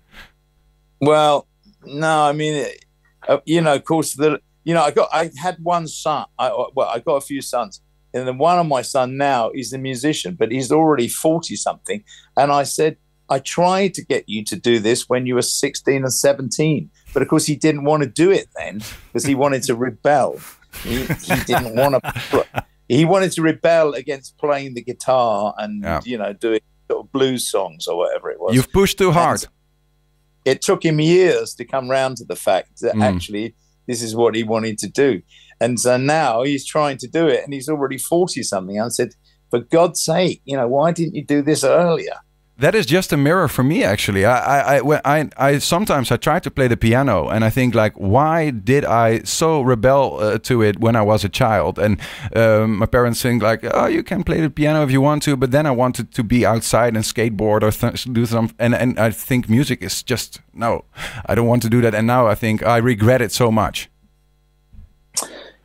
well 1.02 1.46
no 1.84 2.30
i 2.30 2.34
mean 2.34 2.66
uh, 3.28 3.38
you 3.46 3.62
know 3.62 3.76
of 3.76 3.84
course 3.84 4.16
the 4.16 4.40
you 4.64 4.74
know 4.74 4.82
i 4.88 4.92
got 4.92 5.10
i 5.14 5.30
had 5.46 5.56
one 5.62 5.88
son 5.88 6.26
i 6.40 6.48
well 6.76 6.88
i 6.96 7.00
got 7.00 7.16
a 7.16 7.22
few 7.22 7.42
sons 7.42 7.82
and 8.16 8.28
then 8.28 8.38
one 8.40 8.58
of 8.58 8.66
my 8.66 8.82
son 8.82 9.18
now 9.18 9.52
is 9.54 9.74
a 9.74 9.78
musician 9.78 10.36
but 10.40 10.52
he's 10.52 10.72
already 10.72 11.08
40 11.08 11.56
something 11.56 12.04
and 12.38 12.52
i 12.52 12.64
said 12.64 12.98
i 13.30 13.38
tried 13.40 13.94
to 13.96 14.04
get 14.06 14.24
you 14.28 14.44
to 14.46 14.56
do 14.56 14.80
this 14.80 15.08
when 15.10 15.26
you 15.28 15.36
were 15.36 15.42
16 15.44 16.04
and 16.04 16.14
17 16.14 16.90
but 17.14 17.22
of 17.22 17.28
course 17.28 17.46
he 17.46 17.56
didn't 17.56 17.84
want 17.84 18.02
to 18.04 18.10
do 18.10 18.32
it 18.32 18.48
then 18.58 18.82
because 19.08 19.26
he 19.26 19.36
wanted 19.36 19.62
to 19.64 19.76
rebel 19.76 20.40
he, 20.84 21.04
he 21.06 21.36
didn't 21.46 21.76
want 21.76 21.96
to 22.04 22.46
he 22.88 23.04
wanted 23.06 23.32
to 23.34 23.42
rebel 23.42 23.94
against 23.94 24.38
playing 24.38 24.74
the 24.76 24.82
guitar 24.84 25.54
and 25.58 25.84
Yeah. 25.84 26.02
you 26.06 26.18
know 26.18 26.34
doing 26.34 26.60
sort 26.90 27.06
of 27.06 27.12
blues 27.12 27.50
songs 27.50 27.88
or 27.88 27.98
whatever 27.98 28.30
it 28.32 28.40
was 28.40 28.54
You've 28.56 28.72
pushed 28.72 28.98
too 28.98 29.12
hard. 29.12 29.46
it 30.46 30.62
took 30.62 30.84
him 30.86 31.00
years 31.00 31.56
to 31.56 31.66
come 31.66 31.90
round 31.90 32.18
to 32.18 32.26
the 32.26 32.36
fact 32.36 32.82
that 32.82 32.94
Mm. 32.96 33.04
actually 33.04 33.56
this 33.88 34.02
is 34.02 34.16
what 34.16 34.34
he 34.36 34.42
wanted 34.44 34.78
to 34.80 34.88
do. 34.90 35.22
And 35.62 35.80
so 35.80 35.98
now 35.98 36.44
he's 36.44 36.66
trying 36.66 36.98
to 36.98 37.08
do 37.08 37.28
it 37.28 37.44
and 37.44 37.54
he's 37.54 37.70
already 37.70 37.98
40 37.98 38.44
something. 38.44 38.80
I 38.80 38.88
said, 38.90 39.14
for 39.50 39.60
God's 39.60 40.02
sake, 40.02 40.42
you 40.46 40.58
know, 40.58 40.68
why 40.68 40.92
didn't 40.92 41.16
you 41.16 41.24
do 41.24 41.42
this 41.42 41.64
earlier? 41.64 42.16
That 42.58 42.74
is 42.74 42.86
just 42.86 43.12
a 43.12 43.18
mirror 43.18 43.50
for 43.50 43.64
me, 43.64 43.84
actually. 43.84 44.24
I, 44.24 44.78
I, 44.78 44.80
I, 44.80 45.02
I, 45.04 45.30
I 45.36 45.58
sometimes 45.60 46.10
I 46.10 46.16
try 46.16 46.40
to 46.40 46.50
play 46.50 46.70
the 46.70 46.78
piano, 46.78 47.28
and 47.28 47.44
I 47.44 47.50
think 47.50 47.76
like, 47.76 47.94
why 47.96 48.50
did 48.50 48.86
I 48.86 49.24
so 49.24 49.62
rebel 49.62 50.20
uh, 50.22 50.38
to 50.40 50.62
it 50.62 50.80
when 50.80 50.96
I 50.96 51.02
was 51.02 51.26
a 51.26 51.30
child? 51.30 51.78
And 51.78 52.00
um, 52.34 52.78
my 52.78 52.86
parents 52.86 53.22
think 53.22 53.44
like, 53.44 53.66
oh, 53.74 53.88
you 53.88 54.04
can 54.04 54.24
play 54.24 54.40
the 54.40 54.50
piano 54.50 54.84
if 54.84 54.92
you 54.92 55.02
want 55.02 55.24
to, 55.24 55.36
but 55.36 55.52
then 55.52 55.66
I 55.66 55.72
wanted 55.72 56.14
to 56.14 56.24
be 56.24 56.46
outside 56.46 56.96
and 56.96 57.04
skateboard 57.04 57.62
or 57.62 57.72
th- 57.72 58.06
do 58.06 58.26
some. 58.26 58.50
And 58.58 58.74
and 58.74 58.98
I 58.98 59.12
think 59.12 59.50
music 59.50 59.82
is 59.82 60.02
just 60.02 60.40
no, 60.54 60.86
I 61.26 61.36
don't 61.36 61.48
want 61.48 61.62
to 61.64 61.70
do 61.70 61.82
that. 61.82 61.94
And 61.94 62.08
now 62.08 62.28
I 62.28 62.36
think 62.36 62.64
I 62.64 62.78
regret 62.78 63.22
it 63.22 63.34
so 63.34 63.52
much. 63.52 63.90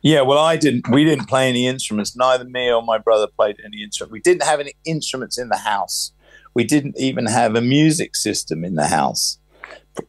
Yeah, 0.01 0.21
well, 0.21 0.39
I 0.39 0.57
didn't. 0.57 0.89
We 0.89 1.03
didn't 1.03 1.25
play 1.27 1.47
any 1.47 1.67
instruments. 1.67 2.15
Neither 2.15 2.45
me 2.45 2.71
or 2.71 2.81
my 2.81 2.97
brother 2.97 3.27
played 3.27 3.57
any 3.63 3.83
instrument. 3.83 4.11
We 4.11 4.19
didn't 4.21 4.43
have 4.43 4.59
any 4.59 4.73
instruments 4.85 5.37
in 5.37 5.49
the 5.49 5.57
house. 5.57 6.11
We 6.53 6.63
didn't 6.63 6.95
even 6.99 7.27
have 7.27 7.55
a 7.55 7.61
music 7.61 8.15
system 8.15 8.65
in 8.65 8.75
the 8.75 8.87
house 8.87 9.37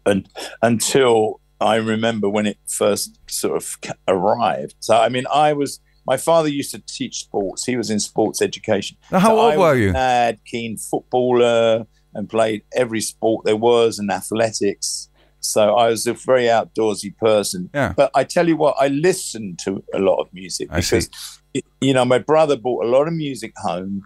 and, 0.06 0.28
until 0.60 1.40
I 1.60 1.76
remember 1.76 2.28
when 2.28 2.46
it 2.46 2.58
first 2.66 3.18
sort 3.28 3.56
of 3.56 3.76
arrived. 4.08 4.74
So, 4.80 4.96
I 4.96 5.08
mean, 5.08 5.24
I 5.32 5.52
was. 5.52 5.78
My 6.04 6.16
father 6.16 6.48
used 6.48 6.72
to 6.72 6.80
teach 6.80 7.20
sports. 7.20 7.64
He 7.64 7.76
was 7.76 7.88
in 7.88 8.00
sports 8.00 8.42
education. 8.42 8.96
Now, 9.12 9.20
how 9.20 9.28
So 9.28 9.40
old 9.40 9.52
I 9.52 9.56
were 9.56 9.70
was 9.74 9.78
you? 9.78 9.90
a 9.90 9.92
Mad, 9.92 10.40
keen 10.44 10.76
footballer, 10.76 11.86
and 12.14 12.28
played 12.28 12.62
every 12.74 13.00
sport 13.00 13.44
there 13.44 13.56
was 13.56 14.00
and 14.00 14.10
athletics. 14.10 15.08
So 15.42 15.74
I 15.74 15.88
was 15.88 16.06
a 16.06 16.14
very 16.14 16.44
outdoorsy 16.44 17.16
person. 17.18 17.68
Yeah. 17.74 17.92
But 17.96 18.10
I 18.14 18.24
tell 18.24 18.48
you 18.48 18.56
what, 18.56 18.76
I 18.78 18.88
listened 18.88 19.58
to 19.64 19.82
a 19.92 19.98
lot 19.98 20.20
of 20.20 20.32
music 20.32 20.68
I 20.70 20.80
see. 20.80 21.00
because, 21.00 21.64
you 21.80 21.92
know, 21.92 22.04
my 22.04 22.18
brother 22.18 22.56
brought 22.56 22.84
a 22.84 22.88
lot 22.88 23.08
of 23.08 23.14
music 23.14 23.52
home, 23.56 24.02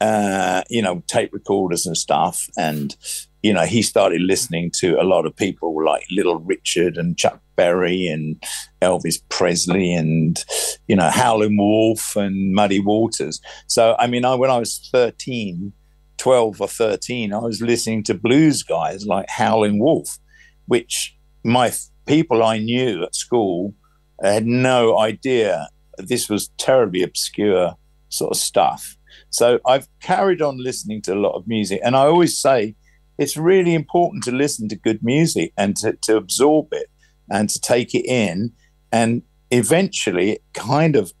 uh, 0.00 0.62
you 0.68 0.82
know, 0.82 1.02
tape 1.06 1.32
recorders 1.32 1.86
and 1.86 1.96
stuff. 1.96 2.46
And, 2.56 2.94
you 3.42 3.52
know, 3.52 3.64
he 3.64 3.82
started 3.82 4.20
listening 4.20 4.70
to 4.76 5.00
a 5.00 5.04
lot 5.04 5.26
of 5.26 5.34
people 5.34 5.82
like 5.84 6.04
Little 6.10 6.38
Richard 6.38 6.96
and 6.96 7.16
Chuck 7.16 7.40
Berry 7.56 8.06
and 8.06 8.42
Elvis 8.82 9.20
Presley 9.28 9.94
and, 9.94 10.44
you 10.86 10.96
know, 10.96 11.08
Howlin' 11.08 11.56
Wolf 11.56 12.14
and 12.16 12.52
Muddy 12.52 12.80
Waters. 12.80 13.40
So, 13.66 13.96
I 13.98 14.06
mean, 14.06 14.24
I, 14.24 14.34
when 14.34 14.50
I 14.50 14.58
was 14.58 14.88
13, 14.92 15.72
12 16.18 16.60
or 16.60 16.68
13, 16.68 17.32
I 17.32 17.38
was 17.38 17.60
listening 17.60 18.02
to 18.04 18.14
blues 18.14 18.62
guys 18.62 19.06
like 19.06 19.28
Howlin' 19.28 19.78
Wolf, 19.78 20.18
which 20.66 21.16
my 21.44 21.72
people 22.06 22.42
I 22.42 22.58
knew 22.58 23.02
at 23.04 23.14
school 23.14 23.74
had 24.22 24.46
no 24.46 24.98
idea 24.98 25.68
this 25.98 26.28
was 26.28 26.48
terribly 26.58 27.02
obscure 27.02 27.74
sort 28.08 28.32
of 28.32 28.36
stuff. 28.36 28.96
So 29.30 29.60
I've 29.66 29.88
carried 30.00 30.42
on 30.42 30.62
listening 30.62 31.02
to 31.02 31.14
a 31.14 31.16
lot 31.18 31.34
of 31.34 31.46
music. 31.46 31.80
And 31.84 31.96
I 31.96 32.06
always 32.06 32.38
say 32.38 32.76
it's 33.18 33.36
really 33.36 33.74
important 33.74 34.24
to 34.24 34.32
listen 34.32 34.68
to 34.68 34.76
good 34.76 35.02
music 35.02 35.52
and 35.56 35.76
to, 35.76 35.94
to 36.02 36.16
absorb 36.16 36.68
it 36.72 36.90
and 37.30 37.48
to 37.48 37.60
take 37.60 37.94
it 37.94 38.06
in. 38.06 38.52
And 38.92 39.22
eventually 39.50 40.32
it 40.32 40.42
kind 40.52 40.96
of 40.96 41.12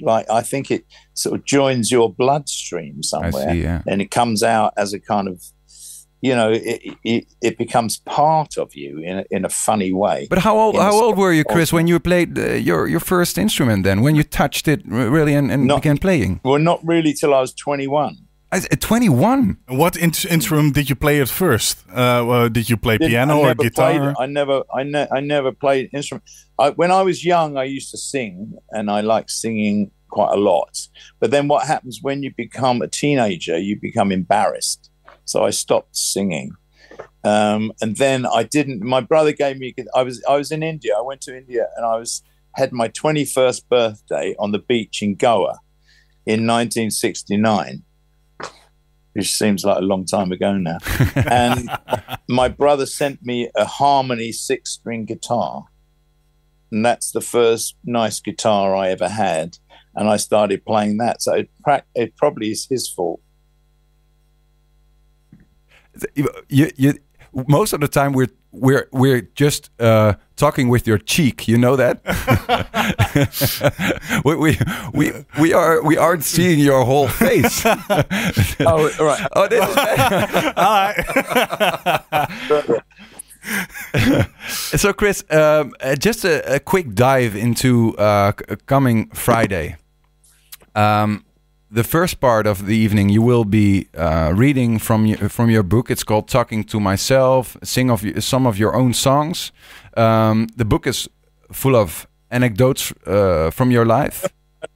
like, 0.00 0.28
I 0.30 0.42
think 0.42 0.70
it 0.70 0.84
sort 1.14 1.38
of 1.38 1.44
joins 1.44 1.90
your 1.90 2.12
bloodstream 2.12 3.02
somewhere 3.02 3.50
see. 3.50 3.62
Yeah. 3.62 3.82
and 3.86 4.00
it 4.00 4.10
comes 4.10 4.42
out 4.42 4.72
as 4.76 4.92
a 4.92 5.00
kind 5.00 5.28
of 5.28 5.42
you 6.22 6.34
know 6.34 6.50
it, 6.52 6.80
it, 7.04 7.24
it 7.40 7.58
becomes 7.58 7.96
part 7.98 8.56
of 8.58 8.74
you 8.74 8.98
in 8.98 9.18
a, 9.18 9.24
in 9.30 9.44
a 9.44 9.48
funny 9.48 9.92
way 9.92 10.26
But 10.30 10.38
how 10.40 10.58
old 10.58 10.76
how 10.76 10.92
old 11.04 11.16
were 11.18 11.32
you, 11.32 11.44
Chris, 11.44 11.72
when 11.72 11.86
you 11.86 11.98
played 12.00 12.38
uh, 12.38 12.42
your 12.68 12.86
your 12.88 13.00
first 13.00 13.38
instrument? 13.38 13.84
Then 13.84 14.02
when 14.02 14.14
you 14.16 14.22
touched 14.24 14.68
it 14.68 14.80
really 14.86 15.34
and, 15.34 15.50
and 15.52 15.66
Not- 15.66 15.82
began 15.82 15.98
playing? 15.98 16.40
well 16.44 16.58
not 16.58 16.80
really 16.92 17.12
till 17.20 17.32
i 17.34 17.40
was 17.40 17.52
21 17.54 18.16
At 18.52 18.80
21. 18.80 19.56
What 19.68 19.96
in- 19.96 20.12
instrument 20.36 20.74
did 20.74 20.88
you 20.90 20.96
play 20.96 21.20
at 21.20 21.28
first? 21.28 21.84
Uh, 21.88 22.24
well, 22.28 22.48
did 22.50 22.68
you 22.70 22.76
play 22.76 22.96
Didn't- 22.98 23.10
piano 23.12 23.34
or 23.38 23.54
guitar? 23.54 23.90
played 23.92 24.14
i 24.24 24.26
never 24.26 24.56
i, 24.80 24.82
ne- 24.82 25.08
I 25.18 25.20
never 25.20 25.52
played 25.52 25.88
instrument 25.94 26.24
I, 26.58 26.70
when 26.80 26.90
i 26.90 27.02
was 27.02 27.24
young 27.24 27.56
i 27.56 27.64
used 27.78 27.90
to 27.94 27.98
sing 27.98 28.34
and 28.76 28.90
i 28.90 29.00
liked 29.14 29.30
singing 29.30 29.90
quite 30.08 30.32
a 30.38 30.40
lot 30.52 30.74
but 31.20 31.30
then 31.30 31.46
what 31.48 31.66
happens 31.66 32.00
when 32.02 32.22
you 32.24 32.30
become 32.36 32.82
a 32.82 32.88
teenager 32.88 33.56
you 33.58 33.78
become 33.80 34.10
embarrassed 34.12 34.89
so 35.30 35.44
i 35.44 35.50
stopped 35.50 35.96
singing 35.96 36.52
um, 37.22 37.72
and 37.80 37.96
then 37.96 38.24
I 38.26 38.44
didn't. 38.44 38.82
My 38.82 39.00
brother 39.00 39.32
gave 39.32 39.58
me. 39.58 39.74
I 39.94 40.02
was 40.02 40.22
I 40.28 40.36
was 40.36 40.50
in 40.50 40.62
India. 40.62 40.94
I 40.96 41.02
went 41.02 41.20
to 41.22 41.36
India 41.36 41.66
and 41.76 41.84
I 41.84 41.96
was 41.96 42.22
had 42.54 42.72
my 42.72 42.88
twenty 42.88 43.24
first 43.24 43.68
birthday 43.68 44.34
on 44.38 44.52
the 44.52 44.58
beach 44.58 45.02
in 45.02 45.16
Goa 45.16 45.60
in 46.26 46.46
1969, 46.46 47.82
which 49.12 49.32
seems 49.32 49.64
like 49.64 49.78
a 49.78 49.82
long 49.82 50.06
time 50.06 50.32
ago 50.32 50.56
now. 50.56 50.78
and 51.14 51.68
my 52.28 52.48
brother 52.48 52.86
sent 52.86 53.22
me 53.22 53.50
a 53.54 53.66
Harmony 53.66 54.32
six 54.32 54.70
string 54.70 55.04
guitar, 55.04 55.64
and 56.72 56.84
that's 56.84 57.10
the 57.10 57.20
first 57.20 57.76
nice 57.84 58.20
guitar 58.20 58.74
I 58.74 58.88
ever 58.88 59.08
had. 59.08 59.58
And 59.94 60.08
I 60.08 60.16
started 60.16 60.64
playing 60.64 60.98
that. 60.98 61.20
So 61.20 61.34
it, 61.34 61.50
it 61.94 62.16
probably 62.16 62.52
is 62.52 62.66
his 62.70 62.88
fault. 62.88 63.20
You, 66.48 66.70
you, 66.76 66.94
most 67.48 67.72
of 67.72 67.80
the 67.80 67.88
time 67.88 68.12
we're 68.12 68.30
we're 68.52 68.88
we're 68.92 69.22
just 69.34 69.70
uh, 69.80 70.14
talking 70.36 70.68
with 70.68 70.86
your 70.86 70.98
cheek. 70.98 71.46
You 71.48 71.58
know 71.58 71.76
that. 71.76 72.00
we, 74.24 74.34
we 74.36 74.58
we 74.92 75.12
we 75.40 75.52
are 75.52 75.82
we 75.82 75.96
aren't 75.96 76.24
seeing 76.24 76.58
your 76.58 76.84
whole 76.84 77.08
face. 77.08 77.64
Oh, 78.60 78.90
all 78.98 79.06
right. 79.06 79.26
oh, 79.34 79.48
this 79.48 79.64
is 84.44 84.80
so, 84.80 84.92
Chris, 84.92 85.24
um, 85.30 85.72
uh, 85.80 85.96
just 85.96 86.24
a, 86.24 86.56
a 86.56 86.60
quick 86.60 86.94
dive 86.94 87.34
into 87.34 87.96
uh, 87.96 88.32
coming 88.66 89.08
Friday. 89.10 89.76
Um, 90.74 91.24
the 91.70 91.84
first 91.84 92.20
part 92.20 92.46
of 92.46 92.66
the 92.66 92.76
evening, 92.76 93.08
you 93.08 93.22
will 93.22 93.44
be 93.44 93.88
uh, 93.96 94.32
reading 94.34 94.78
from 94.78 95.06
your, 95.06 95.28
from 95.28 95.50
your 95.50 95.62
book. 95.62 95.90
It's 95.90 96.04
called 96.04 96.28
"Talking 96.28 96.64
to 96.64 96.80
Myself." 96.80 97.56
Sing 97.62 97.90
of 97.90 98.04
some 98.18 98.46
of 98.46 98.58
your 98.58 98.74
own 98.74 98.92
songs. 98.94 99.52
Um, 99.96 100.48
the 100.56 100.64
book 100.64 100.86
is 100.86 101.08
full 101.52 101.76
of 101.76 102.06
anecdotes 102.30 102.92
uh, 103.06 103.50
from 103.50 103.70
your 103.70 103.84
life. 103.84 104.26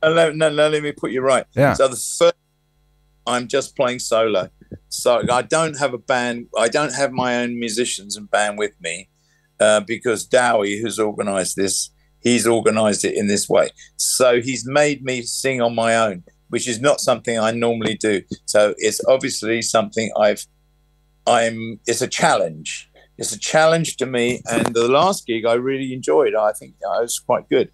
No, 0.03 0.31
no, 0.33 0.49
no, 0.49 0.69
let 0.69 0.83
me 0.83 0.93
put 0.93 1.11
you 1.11 1.21
right. 1.21 1.45
Yeah. 1.55 1.75
So 1.75 1.89
the 1.89 1.97
first, 1.97 2.35
I'm 3.27 3.49
just 3.49 3.77
playing 3.77 3.99
solo. 3.99 4.49
So 4.89 5.23
I 5.31 5.43
don't 5.43 5.79
have 5.79 5.95
a 5.95 5.99
band. 5.99 6.47
I 6.59 6.69
don't 6.69 6.95
have 6.95 7.13
my 7.13 7.37
own 7.37 7.59
musicians 7.59 8.17
and 8.17 8.31
band 8.31 8.59
with 8.59 8.73
me 8.81 9.09
uh, 9.61 9.81
because 9.81 10.25
Dowie, 10.25 10.81
who's 10.81 10.99
organised 10.99 11.57
this, 11.57 11.91
he's 12.21 12.47
organised 12.47 13.05
it 13.05 13.15
in 13.15 13.27
this 13.27 13.49
way. 13.49 13.71
So 13.97 14.41
he's 14.41 14.67
made 14.67 15.05
me 15.05 15.23
sing 15.23 15.61
on 15.61 15.75
my 15.75 15.97
own, 15.97 16.25
which 16.55 16.69
is 16.69 16.81
not 16.81 17.01
something 17.01 17.39
I 17.39 17.51
normally 17.51 17.97
do. 17.97 18.23
So 18.47 18.75
it's 18.79 19.01
obviously 19.07 19.61
something 19.63 20.11
I've. 20.19 20.47
I'm. 21.27 21.81
It's 21.87 22.03
a 22.03 22.09
challenge. 22.09 22.91
It's 23.19 23.33
a 23.33 23.39
challenge 23.39 23.97
to 23.99 24.07
me. 24.07 24.41
And 24.51 24.75
the 24.75 24.89
last 24.89 25.27
gig 25.27 25.45
I 25.47 25.55
really 25.55 25.93
enjoyed. 25.93 26.35
I 26.35 26.53
think 26.53 26.75
I 26.97 27.01
was 27.01 27.19
quite 27.19 27.49
good. 27.49 27.71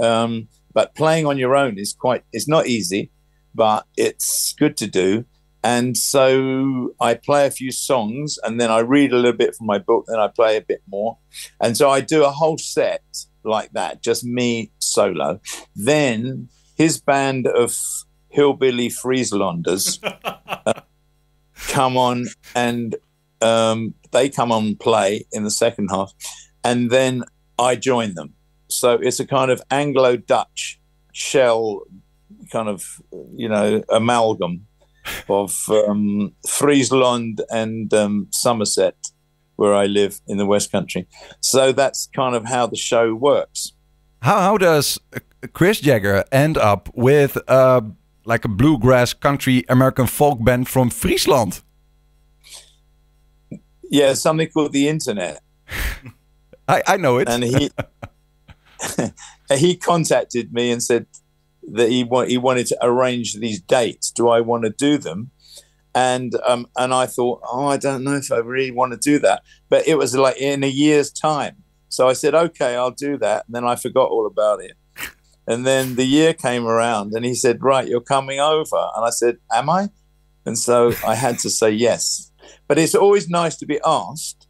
Um, 0.00 0.48
but 0.74 0.94
playing 0.94 1.24
on 1.24 1.38
your 1.38 1.56
own 1.56 1.78
is 1.78 1.94
quite 1.94 2.24
it's 2.32 2.48
not 2.48 2.66
easy 2.66 3.10
but 3.54 3.86
it's 3.96 4.54
good 4.58 4.76
to 4.76 4.86
do 4.86 5.24
and 5.62 5.96
so 5.96 6.90
i 7.00 7.14
play 7.14 7.46
a 7.46 7.50
few 7.50 7.72
songs 7.72 8.38
and 8.42 8.60
then 8.60 8.70
i 8.70 8.80
read 8.80 9.12
a 9.12 9.16
little 9.16 9.38
bit 9.38 9.54
from 9.54 9.66
my 9.66 9.78
book 9.78 10.04
then 10.08 10.18
i 10.18 10.28
play 10.28 10.56
a 10.56 10.60
bit 10.60 10.82
more 10.88 11.16
and 11.62 11.76
so 11.76 11.88
i 11.88 12.00
do 12.00 12.24
a 12.24 12.30
whole 12.30 12.58
set 12.58 13.02
like 13.44 13.70
that 13.72 14.02
just 14.02 14.24
me 14.24 14.70
solo 14.80 15.40
then 15.76 16.48
his 16.76 17.00
band 17.00 17.46
of 17.46 17.74
hillbilly 18.34 18.88
frieslanders 18.88 19.98
uh, 20.24 20.72
come 21.68 21.96
on 21.96 22.26
and 22.54 22.96
um, 23.40 23.94
they 24.12 24.28
come 24.28 24.50
on 24.52 24.76
play 24.76 25.24
in 25.32 25.44
the 25.44 25.50
second 25.50 25.88
half 25.90 26.12
and 26.62 26.90
then 26.90 27.22
i 27.58 27.74
join 27.76 28.14
them 28.14 28.34
so 28.68 28.94
it's 28.94 29.20
a 29.20 29.26
kind 29.26 29.50
of 29.50 29.62
Anglo-Dutch 29.70 30.80
shell, 31.12 31.82
kind 32.50 32.68
of 32.68 33.00
you 33.36 33.48
know 33.48 33.82
amalgam 33.88 34.66
of 35.28 35.68
um, 35.70 36.32
Friesland 36.48 37.42
and 37.50 37.92
um, 37.94 38.28
Somerset, 38.30 38.96
where 39.56 39.74
I 39.74 39.86
live 39.86 40.20
in 40.26 40.38
the 40.38 40.46
West 40.46 40.72
Country. 40.72 41.06
So 41.40 41.72
that's 41.72 42.08
kind 42.14 42.34
of 42.34 42.46
how 42.46 42.66
the 42.66 42.76
show 42.76 43.14
works. 43.14 43.72
How 44.22 44.40
how 44.40 44.58
does 44.58 44.98
uh, 45.14 45.20
Chris 45.52 45.80
Jagger 45.80 46.24
end 46.32 46.56
up 46.56 46.88
with 46.94 47.38
uh, 47.48 47.82
like 48.24 48.44
a 48.44 48.48
bluegrass 48.48 49.12
country 49.12 49.64
American 49.68 50.06
folk 50.06 50.42
band 50.42 50.68
from 50.68 50.90
Friesland? 50.90 51.60
Yeah, 53.90 54.14
something 54.14 54.48
called 54.48 54.72
the 54.72 54.88
internet, 54.88 55.40
I, 56.68 56.82
I 56.86 56.96
know 56.96 57.18
it. 57.18 57.28
and 57.28 57.44
he 57.44 57.70
he 59.54 59.76
contacted 59.76 60.52
me 60.52 60.70
and 60.70 60.82
said 60.82 61.06
that 61.72 61.90
he 61.90 62.04
wa- 62.04 62.24
he 62.24 62.38
wanted 62.38 62.66
to 62.68 62.78
arrange 62.82 63.34
these 63.34 63.60
dates. 63.60 64.10
Do 64.10 64.28
I 64.28 64.40
want 64.40 64.64
to 64.64 64.70
do 64.70 64.98
them? 64.98 65.30
And 65.94 66.34
um, 66.46 66.66
and 66.76 66.92
I 66.92 67.06
thought, 67.06 67.40
oh, 67.44 67.66
I 67.66 67.76
don't 67.76 68.02
know 68.04 68.16
if 68.16 68.32
I 68.32 68.38
really 68.38 68.70
want 68.70 68.92
to 68.92 68.98
do 68.98 69.18
that. 69.20 69.42
But 69.68 69.86
it 69.86 69.96
was 69.96 70.16
like 70.16 70.36
in 70.38 70.64
a 70.64 70.68
year's 70.68 71.12
time. 71.12 71.56
So 71.88 72.08
I 72.08 72.14
said, 72.14 72.34
okay, 72.34 72.74
I'll 72.74 72.90
do 72.90 73.16
that. 73.18 73.46
And 73.46 73.54
then 73.54 73.64
I 73.64 73.76
forgot 73.76 74.10
all 74.10 74.26
about 74.26 74.60
it. 74.60 74.72
And 75.46 75.66
then 75.66 75.96
the 75.96 76.04
year 76.04 76.32
came 76.32 76.66
around, 76.66 77.12
and 77.12 77.24
he 77.24 77.34
said, 77.34 77.62
right, 77.62 77.86
you're 77.86 78.00
coming 78.00 78.40
over. 78.40 78.88
And 78.96 79.04
I 79.04 79.10
said, 79.10 79.38
am 79.52 79.68
I? 79.68 79.90
And 80.46 80.58
so 80.58 80.92
I 81.06 81.14
had 81.14 81.38
to 81.40 81.50
say 81.50 81.70
yes. 81.70 82.30
But 82.66 82.78
it's 82.78 82.94
always 82.94 83.28
nice 83.28 83.56
to 83.56 83.66
be 83.66 83.80
asked, 83.84 84.46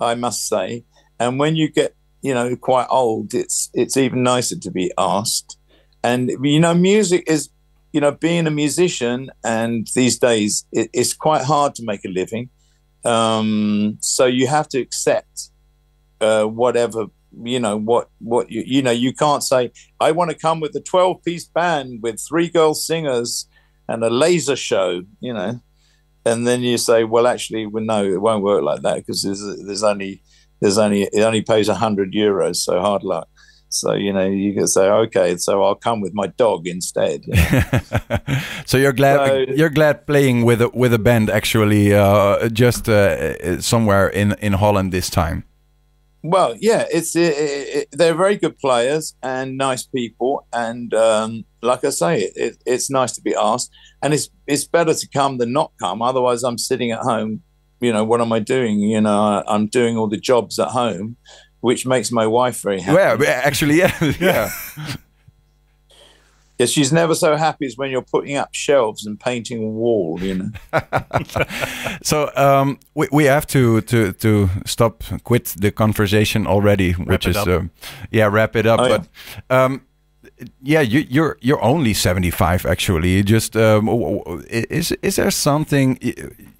I 0.00 0.14
must 0.14 0.46
say. 0.48 0.84
And 1.18 1.38
when 1.38 1.56
you 1.56 1.68
get 1.70 1.94
you 2.22 2.34
know 2.34 2.56
quite 2.56 2.86
old 2.90 3.34
it's 3.34 3.70
it's 3.74 3.96
even 3.96 4.22
nicer 4.22 4.58
to 4.58 4.70
be 4.70 4.92
asked 4.98 5.56
and 6.02 6.30
you 6.42 6.60
know 6.60 6.74
music 6.74 7.24
is 7.26 7.48
you 7.92 8.00
know 8.00 8.12
being 8.12 8.46
a 8.46 8.50
musician 8.50 9.30
and 9.44 9.88
these 9.94 10.18
days 10.18 10.66
it, 10.72 10.90
it's 10.92 11.14
quite 11.14 11.44
hard 11.44 11.74
to 11.74 11.84
make 11.84 12.04
a 12.04 12.08
living 12.08 12.50
um 13.04 13.96
so 14.00 14.26
you 14.26 14.46
have 14.46 14.68
to 14.68 14.78
accept 14.78 15.50
uh 16.20 16.44
whatever 16.44 17.06
you 17.42 17.60
know 17.60 17.76
what 17.76 18.08
what 18.20 18.50
you 18.50 18.62
you 18.66 18.82
know 18.82 18.90
you 18.90 19.12
can't 19.12 19.42
say 19.42 19.70
i 20.00 20.10
want 20.10 20.30
to 20.30 20.36
come 20.36 20.60
with 20.60 20.74
a 20.74 20.80
12 20.80 21.22
piece 21.22 21.46
band 21.46 22.00
with 22.02 22.18
three 22.26 22.48
girl 22.48 22.74
singers 22.74 23.46
and 23.86 24.02
a 24.02 24.10
laser 24.10 24.56
show 24.56 25.02
you 25.20 25.32
know 25.32 25.60
and 26.24 26.46
then 26.46 26.62
you 26.62 26.78
say 26.78 27.04
well 27.04 27.26
actually 27.26 27.66
well 27.66 27.84
no 27.84 28.04
it 28.04 28.20
won't 28.20 28.42
work 28.42 28.62
like 28.62 28.82
that 28.82 28.96
because 28.96 29.22
there's 29.22 29.42
there's 29.66 29.82
only 29.82 30.22
there's 30.60 30.78
only 30.78 31.02
it 31.02 31.22
only 31.22 31.42
pays 31.42 31.68
hundred 31.68 32.12
euros, 32.12 32.56
so 32.56 32.80
hard 32.80 33.02
luck. 33.02 33.28
So 33.70 33.92
you 33.94 34.12
know 34.12 34.26
you 34.26 34.54
can 34.54 34.66
say 34.66 34.88
okay, 34.88 35.36
so 35.36 35.62
I'll 35.62 35.74
come 35.74 36.00
with 36.00 36.14
my 36.14 36.28
dog 36.28 36.66
instead. 36.66 37.20
You 37.26 37.34
know? 37.52 38.20
so 38.66 38.78
you're 38.78 38.94
glad 38.94 39.28
so, 39.28 39.54
you're 39.54 39.70
glad 39.70 40.06
playing 40.06 40.44
with 40.44 40.62
a, 40.62 40.68
with 40.70 40.94
a 40.94 40.98
band 40.98 41.30
actually 41.30 41.94
uh, 41.94 42.48
just 42.48 42.88
uh, 42.88 43.60
somewhere 43.60 44.08
in 44.08 44.32
in 44.40 44.54
Holland 44.54 44.92
this 44.92 45.10
time. 45.10 45.44
Well, 46.22 46.56
yeah, 46.58 46.86
it's 46.92 47.14
it, 47.14 47.34
it, 47.36 47.88
they're 47.92 48.14
very 48.14 48.36
good 48.36 48.58
players 48.58 49.14
and 49.22 49.56
nice 49.56 49.84
people, 49.84 50.46
and 50.52 50.92
um, 50.92 51.44
like 51.62 51.84
I 51.84 51.90
say, 51.90 52.32
it, 52.34 52.56
it's 52.66 52.90
nice 52.90 53.12
to 53.12 53.22
be 53.22 53.34
asked, 53.36 53.70
and 54.02 54.12
it's 54.12 54.28
it's 54.46 54.64
better 54.64 54.94
to 54.94 55.08
come 55.08 55.38
than 55.38 55.52
not 55.52 55.72
come. 55.78 56.02
Otherwise, 56.02 56.42
I'm 56.42 56.58
sitting 56.58 56.90
at 56.90 57.00
home. 57.00 57.42
You 57.80 57.92
know, 57.92 58.02
what 58.02 58.20
am 58.20 58.32
I 58.32 58.40
doing? 58.40 58.80
You 58.80 59.00
know, 59.00 59.44
I'm 59.46 59.68
doing 59.68 59.96
all 59.96 60.08
the 60.08 60.16
jobs 60.16 60.58
at 60.58 60.68
home, 60.68 61.16
which 61.60 61.86
makes 61.86 62.10
my 62.10 62.26
wife 62.26 62.62
very 62.62 62.80
happy. 62.80 62.96
Well, 62.96 63.22
actually, 63.28 63.78
yeah, 63.78 63.94
yeah. 64.20 64.50
Yeah, 66.58 66.66
she's 66.66 66.92
never 66.92 67.14
so 67.14 67.36
happy 67.36 67.66
as 67.66 67.76
when 67.76 67.90
you're 67.90 68.02
putting 68.02 68.36
up 68.36 68.48
shelves 68.52 69.06
and 69.06 69.18
painting 69.18 69.62
a 69.62 69.68
wall, 69.68 70.18
you 70.20 70.34
know. 70.34 70.50
so 72.02 72.30
um, 72.34 72.80
we, 72.94 73.06
we 73.12 73.24
have 73.24 73.46
to, 73.48 73.80
to 73.82 74.12
to 74.12 74.48
stop, 74.66 75.04
quit 75.22 75.54
the 75.56 75.70
conversation 75.70 76.46
already, 76.46 76.94
wrap 76.94 77.08
which 77.08 77.26
is 77.26 77.36
um, 77.36 77.70
yeah, 78.10 78.26
wrap 78.26 78.56
it 78.56 78.66
up. 78.66 78.80
Oh, 78.80 78.88
but 78.88 79.08
yeah. 79.50 79.64
Um, 79.64 79.82
yeah, 80.62 80.80
you, 80.80 81.06
you're 81.08 81.36
you're 81.40 81.62
only 81.62 81.94
75 81.94 82.66
actually. 82.66 83.22
Just 83.22 83.56
um, 83.56 83.88
is 84.48 84.92
is 85.02 85.16
there 85.16 85.30
something 85.30 85.98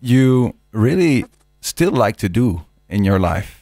you 0.01 0.55
really 0.73 1.25
still 1.61 1.93
like 1.93 2.17
to 2.19 2.29
do 2.29 2.63
in 2.89 3.05
your 3.05 3.19
life? 3.19 3.58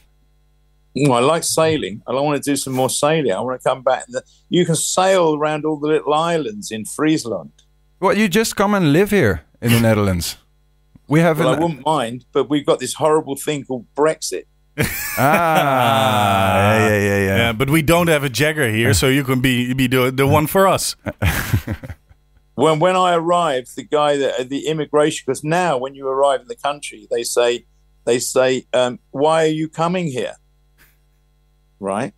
I 1.05 1.19
like 1.19 1.43
sailing. 1.43 2.01
I 2.07 2.13
want 2.13 2.41
to 2.41 2.51
do 2.51 2.55
some 2.55 2.73
more 2.73 2.89
sailing. 2.89 3.31
I 3.31 3.39
want 3.41 3.61
to 3.61 3.69
come 3.69 3.83
back. 3.83 4.05
You 4.49 4.65
can 4.65 4.75
sail 4.75 5.35
around 5.35 5.65
all 5.65 5.77
the 5.77 5.87
little 5.87 6.13
islands 6.13 6.71
in 6.71 6.85
Friesland. 6.85 7.51
Well, 7.99 8.17
you 8.17 8.27
just 8.27 8.55
come 8.55 8.73
and 8.73 8.93
live 8.93 9.11
here 9.11 9.43
in 9.61 9.71
the 9.71 9.79
Netherlands. 9.79 10.37
We 11.07 11.21
have. 11.21 11.39
Well, 11.39 11.53
an... 11.53 11.59
I 11.59 11.61
wouldn't 11.61 11.85
mind, 11.85 12.25
but 12.31 12.49
we've 12.49 12.65
got 12.65 12.79
this 12.79 12.93
horrible 12.93 13.35
thing 13.35 13.63
called 13.65 13.85
Brexit. 13.95 14.45
ah, 15.17 16.77
yeah, 16.77 16.87
yeah, 16.87 16.99
yeah, 16.99 17.37
yeah. 17.37 17.53
But 17.53 17.69
we 17.69 17.81
don't 17.81 18.07
have 18.07 18.23
a 18.23 18.29
Jagger 18.29 18.69
here, 18.69 18.93
so 18.93 19.07
you 19.07 19.23
can 19.23 19.41
be 19.41 19.73
be 19.73 19.87
the, 19.87 20.11
the 20.11 20.27
one 20.27 20.45
for 20.47 20.67
us. 20.67 20.95
when 22.55 22.79
when 22.79 22.95
I 22.95 23.15
arrived, 23.15 23.75
the 23.75 23.83
guy 23.83 24.17
that 24.17 24.49
the 24.49 24.67
immigration 24.67 25.23
because 25.25 25.43
now 25.43 25.77
when 25.77 25.95
you 25.95 26.07
arrive 26.07 26.41
in 26.41 26.47
the 26.47 26.55
country, 26.55 27.07
they 27.09 27.23
say 27.23 27.65
they 28.05 28.19
say, 28.19 28.67
um, 28.73 28.99
"Why 29.11 29.45
are 29.45 29.55
you 29.61 29.67
coming 29.67 30.07
here?" 30.07 30.35
Right? 31.79 32.13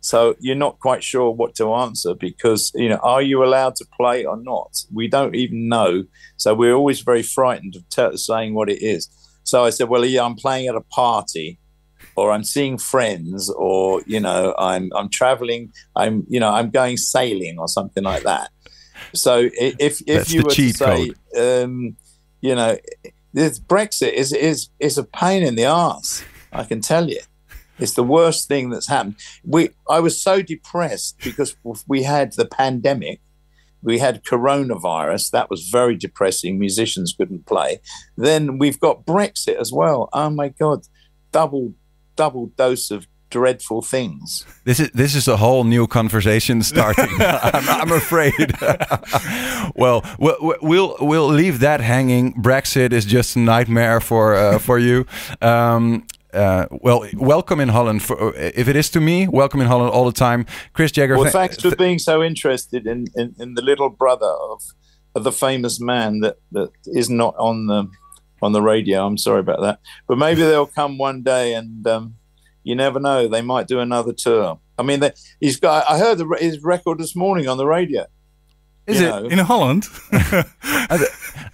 So 0.00 0.36
you're 0.38 0.54
not 0.54 0.78
quite 0.78 1.02
sure 1.02 1.30
what 1.30 1.54
to 1.56 1.74
answer 1.74 2.14
because, 2.14 2.70
you 2.74 2.88
know, 2.88 3.00
are 3.02 3.22
you 3.22 3.44
allowed 3.44 3.76
to 3.76 3.86
play 3.96 4.24
or 4.24 4.36
not? 4.36 4.76
We 4.92 5.08
don't 5.08 5.34
even 5.34 5.68
know. 5.68 6.04
So 6.36 6.54
we're 6.54 6.74
always 6.74 7.00
very 7.00 7.22
frightened 7.22 7.74
of 7.76 7.88
t- 7.88 8.16
saying 8.16 8.54
what 8.54 8.70
it 8.70 8.82
is. 8.82 9.08
So 9.42 9.64
I 9.64 9.70
said, 9.70 9.88
well, 9.88 10.04
yeah, 10.04 10.24
I'm 10.24 10.36
playing 10.36 10.68
at 10.68 10.74
a 10.74 10.80
party 10.80 11.58
or 12.14 12.30
I'm 12.30 12.44
seeing 12.44 12.78
friends 12.78 13.50
or, 13.50 14.02
you 14.06 14.20
know, 14.20 14.54
I'm, 14.58 14.90
I'm 14.94 15.08
traveling, 15.08 15.72
I'm, 15.94 16.24
you 16.28 16.40
know, 16.40 16.50
I'm 16.50 16.70
going 16.70 16.96
sailing 16.96 17.58
or 17.58 17.68
something 17.68 18.04
like 18.04 18.22
that. 18.22 18.50
So 19.14 19.50
if, 19.52 20.02
if 20.06 20.30
you 20.32 20.42
were 20.42 20.50
to 20.50 20.72
say, 20.72 21.10
um, 21.36 21.96
you 22.40 22.54
know, 22.54 22.76
this 23.32 23.58
Brexit 23.60 24.12
is, 24.12 24.32
is, 24.32 24.68
is 24.80 24.98
a 24.98 25.04
pain 25.04 25.42
in 25.42 25.56
the 25.56 25.64
ass, 25.64 26.24
I 26.52 26.64
can 26.64 26.80
tell 26.80 27.08
you. 27.08 27.20
It's 27.78 27.94
the 27.94 28.02
worst 28.02 28.48
thing 28.48 28.70
that's 28.70 28.88
happened. 28.88 29.16
We, 29.44 29.70
I 29.88 30.00
was 30.00 30.20
so 30.20 30.42
depressed 30.42 31.18
because 31.22 31.56
we 31.86 32.02
had 32.02 32.32
the 32.32 32.46
pandemic, 32.46 33.20
we 33.82 33.98
had 33.98 34.24
coronavirus. 34.24 35.30
That 35.30 35.50
was 35.50 35.68
very 35.68 35.96
depressing. 35.96 36.58
Musicians 36.58 37.14
couldn't 37.16 37.46
play. 37.46 37.80
Then 38.16 38.58
we've 38.58 38.80
got 38.80 39.06
Brexit 39.06 39.56
as 39.56 39.72
well. 39.72 40.08
Oh 40.12 40.30
my 40.30 40.48
God, 40.48 40.86
double, 41.30 41.74
double 42.16 42.46
dose 42.56 42.90
of 42.90 43.06
dreadful 43.30 43.82
things. 43.82 44.46
This 44.64 44.80
is 44.80 44.90
this 44.90 45.14
is 45.14 45.28
a 45.28 45.36
whole 45.36 45.64
new 45.64 45.86
conversation 45.86 46.62
starting. 46.62 47.08
I'm, 47.20 47.68
I'm, 47.68 47.92
afraid. 47.92 48.54
well, 49.74 50.04
well, 50.18 50.56
we'll 50.62 50.96
we'll 51.00 51.28
leave 51.28 51.60
that 51.60 51.80
hanging. 51.80 52.34
Brexit 52.34 52.92
is 52.92 53.04
just 53.04 53.36
a 53.36 53.38
nightmare 53.38 54.00
for 54.00 54.34
uh, 54.34 54.58
for 54.58 54.78
you. 54.78 55.06
Um, 55.42 56.06
uh, 56.36 56.66
well, 56.70 57.06
welcome 57.14 57.60
in 57.60 57.68
Holland. 57.68 58.02
For, 58.02 58.28
uh, 58.28 58.32
if 58.54 58.68
it 58.68 58.76
is 58.76 58.90
to 58.90 59.00
me, 59.00 59.26
welcome 59.26 59.60
in 59.60 59.66
Holland 59.66 59.90
all 59.90 60.04
the 60.04 60.12
time. 60.12 60.46
Chris 60.72 60.92
Jagger. 60.92 61.16
Well, 61.16 61.30
thanks 61.30 61.60
for 61.60 61.74
being 61.74 61.98
so 61.98 62.22
interested 62.22 62.86
in, 62.86 63.06
in, 63.16 63.34
in, 63.38 63.54
the 63.54 63.62
little 63.62 63.88
brother 63.88 64.26
of, 64.26 64.62
of 65.14 65.24
the 65.24 65.32
famous 65.32 65.80
man 65.80 66.20
that, 66.20 66.36
that 66.52 66.70
is 66.86 67.08
not 67.08 67.34
on 67.38 67.66
the 67.66 67.88
on 68.42 68.52
the 68.52 68.62
radio. 68.62 69.06
I'm 69.06 69.18
sorry 69.18 69.40
about 69.40 69.62
that, 69.62 69.80
but 70.06 70.18
maybe 70.18 70.40
they'll 70.42 70.66
come 70.66 70.98
one 70.98 71.22
day, 71.22 71.54
and 71.54 71.86
um, 71.86 72.16
you 72.62 72.74
never 72.74 73.00
know. 73.00 73.28
They 73.28 73.42
might 73.42 73.66
do 73.66 73.80
another 73.80 74.12
tour. 74.12 74.60
I 74.78 74.82
mean, 74.82 75.00
they, 75.00 75.12
he's 75.40 75.58
got. 75.58 75.88
I 75.90 75.98
heard 75.98 76.18
the, 76.18 76.36
his 76.38 76.62
record 76.62 76.98
this 76.98 77.16
morning 77.16 77.48
on 77.48 77.56
the 77.56 77.66
radio. 77.66 78.06
Is 78.86 79.00
it 79.00 79.08
know, 79.08 79.24
in 79.24 79.38
Holland? 79.38 79.88
I, 80.12 81.08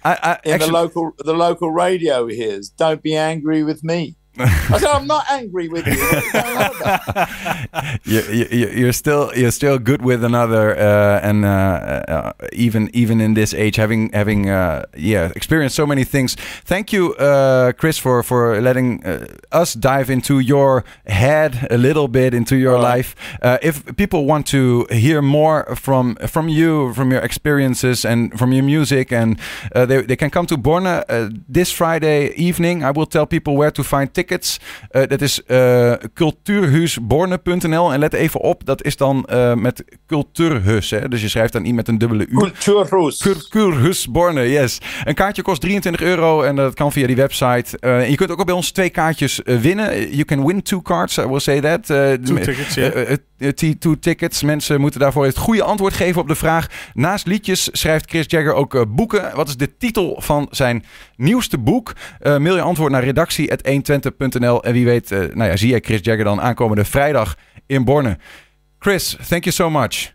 I, 0.05 0.39
in 0.43 0.53
actually, 0.53 0.67
the 0.67 0.73
local 0.73 1.11
the 1.19 1.33
local 1.33 1.71
radio 1.71 2.27
hears. 2.27 2.69
Don't 2.69 3.01
be 3.01 3.15
angry 3.15 3.63
with 3.63 3.83
me. 3.83 4.15
I 4.39 4.79
said, 4.79 4.89
I'm 4.89 5.05
not 5.05 5.29
angry 5.29 5.67
with 5.67 5.85
you. 8.03 8.03
you, 8.03 8.47
you, 8.51 8.67
you're 8.69 8.93
still 8.93 9.31
you're 9.35 9.51
still 9.51 9.77
good 9.77 10.01
with 10.01 10.23
another, 10.23 10.75
uh, 10.75 11.19
and 11.21 11.45
uh, 11.45 11.47
uh, 11.47 12.33
even 12.51 12.89
even 12.93 13.21
in 13.21 13.35
this 13.35 13.53
age, 13.53 13.75
having 13.75 14.11
having 14.11 14.49
uh, 14.49 14.85
yeah 14.97 15.31
experienced 15.35 15.75
so 15.75 15.85
many 15.85 16.03
things. 16.03 16.33
Thank 16.65 16.91
you, 16.91 17.13
uh, 17.15 17.73
Chris, 17.73 17.99
for 17.99 18.23
for 18.23 18.59
letting 18.59 19.05
uh, 19.05 19.27
us 19.51 19.75
dive 19.75 20.09
into 20.09 20.39
your 20.39 20.83
head 21.05 21.67
a 21.69 21.77
little 21.77 22.07
bit 22.07 22.33
into 22.33 22.55
your 22.55 22.73
right. 22.73 22.81
life. 22.81 23.15
if 23.61 23.95
people 23.97 24.25
want 24.25 24.47
to 24.47 24.87
hear 24.89 25.21
more 25.21 25.75
from 25.75 26.15
from 26.27 26.49
you, 26.49 26.91
from 26.93 27.11
your 27.11 27.21
experiences, 27.21 28.03
and 28.03 28.35
from 28.39 28.51
your 28.51 28.63
music, 28.63 29.11
and 29.11 29.37
they 29.75 30.01
they 30.01 30.15
can 30.15 30.31
come 30.31 30.47
to 30.47 30.57
Borne 30.57 31.03
this 31.47 31.71
Friday 31.71 32.33
evening. 32.35 32.83
I 32.83 32.89
will 32.89 33.05
tell 33.05 33.27
people 33.27 33.55
where 33.55 33.71
to 33.71 33.83
find 33.83 34.11
tickets 34.11 34.22
tickets. 34.25 34.59
Uh, 34.91 35.01
dat 35.07 35.21
is 35.21 35.41
uh, 35.47 35.93
cultuurhuusborne.nl. 36.13 37.93
En 37.93 37.99
let 37.99 38.13
even 38.13 38.39
op, 38.39 38.65
dat 38.65 38.83
is 38.83 38.97
dan 38.97 39.27
uh, 39.33 39.53
met 39.53 39.83
cultuurhus. 40.07 40.89
Hè? 40.89 41.07
Dus 41.07 41.21
je 41.21 41.27
schrijft 41.27 41.53
dan 41.53 41.61
niet 41.61 41.75
met 41.75 41.87
een 41.87 41.97
dubbele 41.97 42.27
U. 42.27 42.37
Cultuurhus. 42.37 43.17
Cultuurhuusborne, 43.17 44.49
yes. 44.49 44.77
Een 45.03 45.13
kaartje 45.13 45.41
kost 45.41 45.61
23 45.61 46.01
euro 46.01 46.41
en 46.41 46.55
dat 46.55 46.73
kan 46.73 46.91
via 46.91 47.07
die 47.07 47.15
website. 47.15 47.77
Uh, 47.79 48.09
je 48.09 48.15
kunt 48.15 48.31
ook 48.31 48.45
bij 48.45 48.55
ons 48.55 48.71
twee 48.71 48.89
kaartjes 48.89 49.41
winnen. 49.43 50.09
You 50.09 50.23
can 50.23 50.45
win 50.45 50.61
two 50.61 50.81
cards, 50.81 51.17
I 51.17 51.25
will 51.25 51.39
say 51.39 51.61
that. 51.61 51.85
two 51.85 52.35
tickets, 52.35 52.73
yeah. 52.73 53.17
two 53.79 53.99
tickets. 53.99 54.43
Mensen 54.43 54.81
moeten 54.81 54.99
daarvoor 54.99 55.25
het 55.25 55.37
goede 55.37 55.63
antwoord 55.63 55.93
geven 55.93 56.21
op 56.21 56.27
de 56.27 56.35
vraag. 56.35 56.67
Naast 56.93 57.27
liedjes 57.27 57.69
schrijft 57.71 58.09
Chris 58.09 58.25
Jagger 58.27 58.53
ook 58.53 58.95
boeken. 58.95 59.35
Wat 59.35 59.47
is 59.47 59.57
de 59.57 59.77
titel 59.77 60.15
van 60.19 60.47
zijn 60.51 60.83
nieuwste 61.15 61.57
boek? 61.57 61.93
mail 62.19 62.55
je 62.55 62.61
antwoord 62.61 62.91
naar 62.91 63.03
redactie.120 64.17 64.61
en 64.61 64.73
wie 64.73 64.85
weet, 64.85 65.11
uh, 65.11 65.19
nou 65.19 65.49
ja, 65.49 65.57
zie 65.57 65.69
jij 65.69 65.79
Chris 65.79 65.99
Jagger 66.01 66.23
dan 66.23 66.41
aankomende 66.41 66.85
vrijdag 66.85 67.35
in 67.65 67.83
Borne. 67.83 68.17
Chris, 68.79 69.17
thank 69.27 69.43
you 69.43 69.51
so 69.51 69.69
much. 69.69 70.13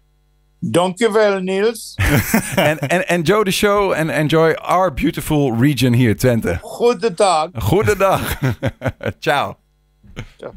Dankjewel, 0.60 1.40
Niels. 1.40 1.94
and, 2.56 2.80
and 2.80 3.04
enjoy 3.08 3.44
the 3.44 3.50
show 3.50 3.92
and 3.92 4.10
enjoy 4.10 4.54
our 4.54 4.90
beautiful 4.90 5.52
region 5.52 5.92
here, 5.92 6.14
Twente. 6.14 6.58
Goedendag. 6.62 7.50
Goedendag. 7.54 8.38
Ciao. 9.20 9.56
Ciao. 10.38 10.54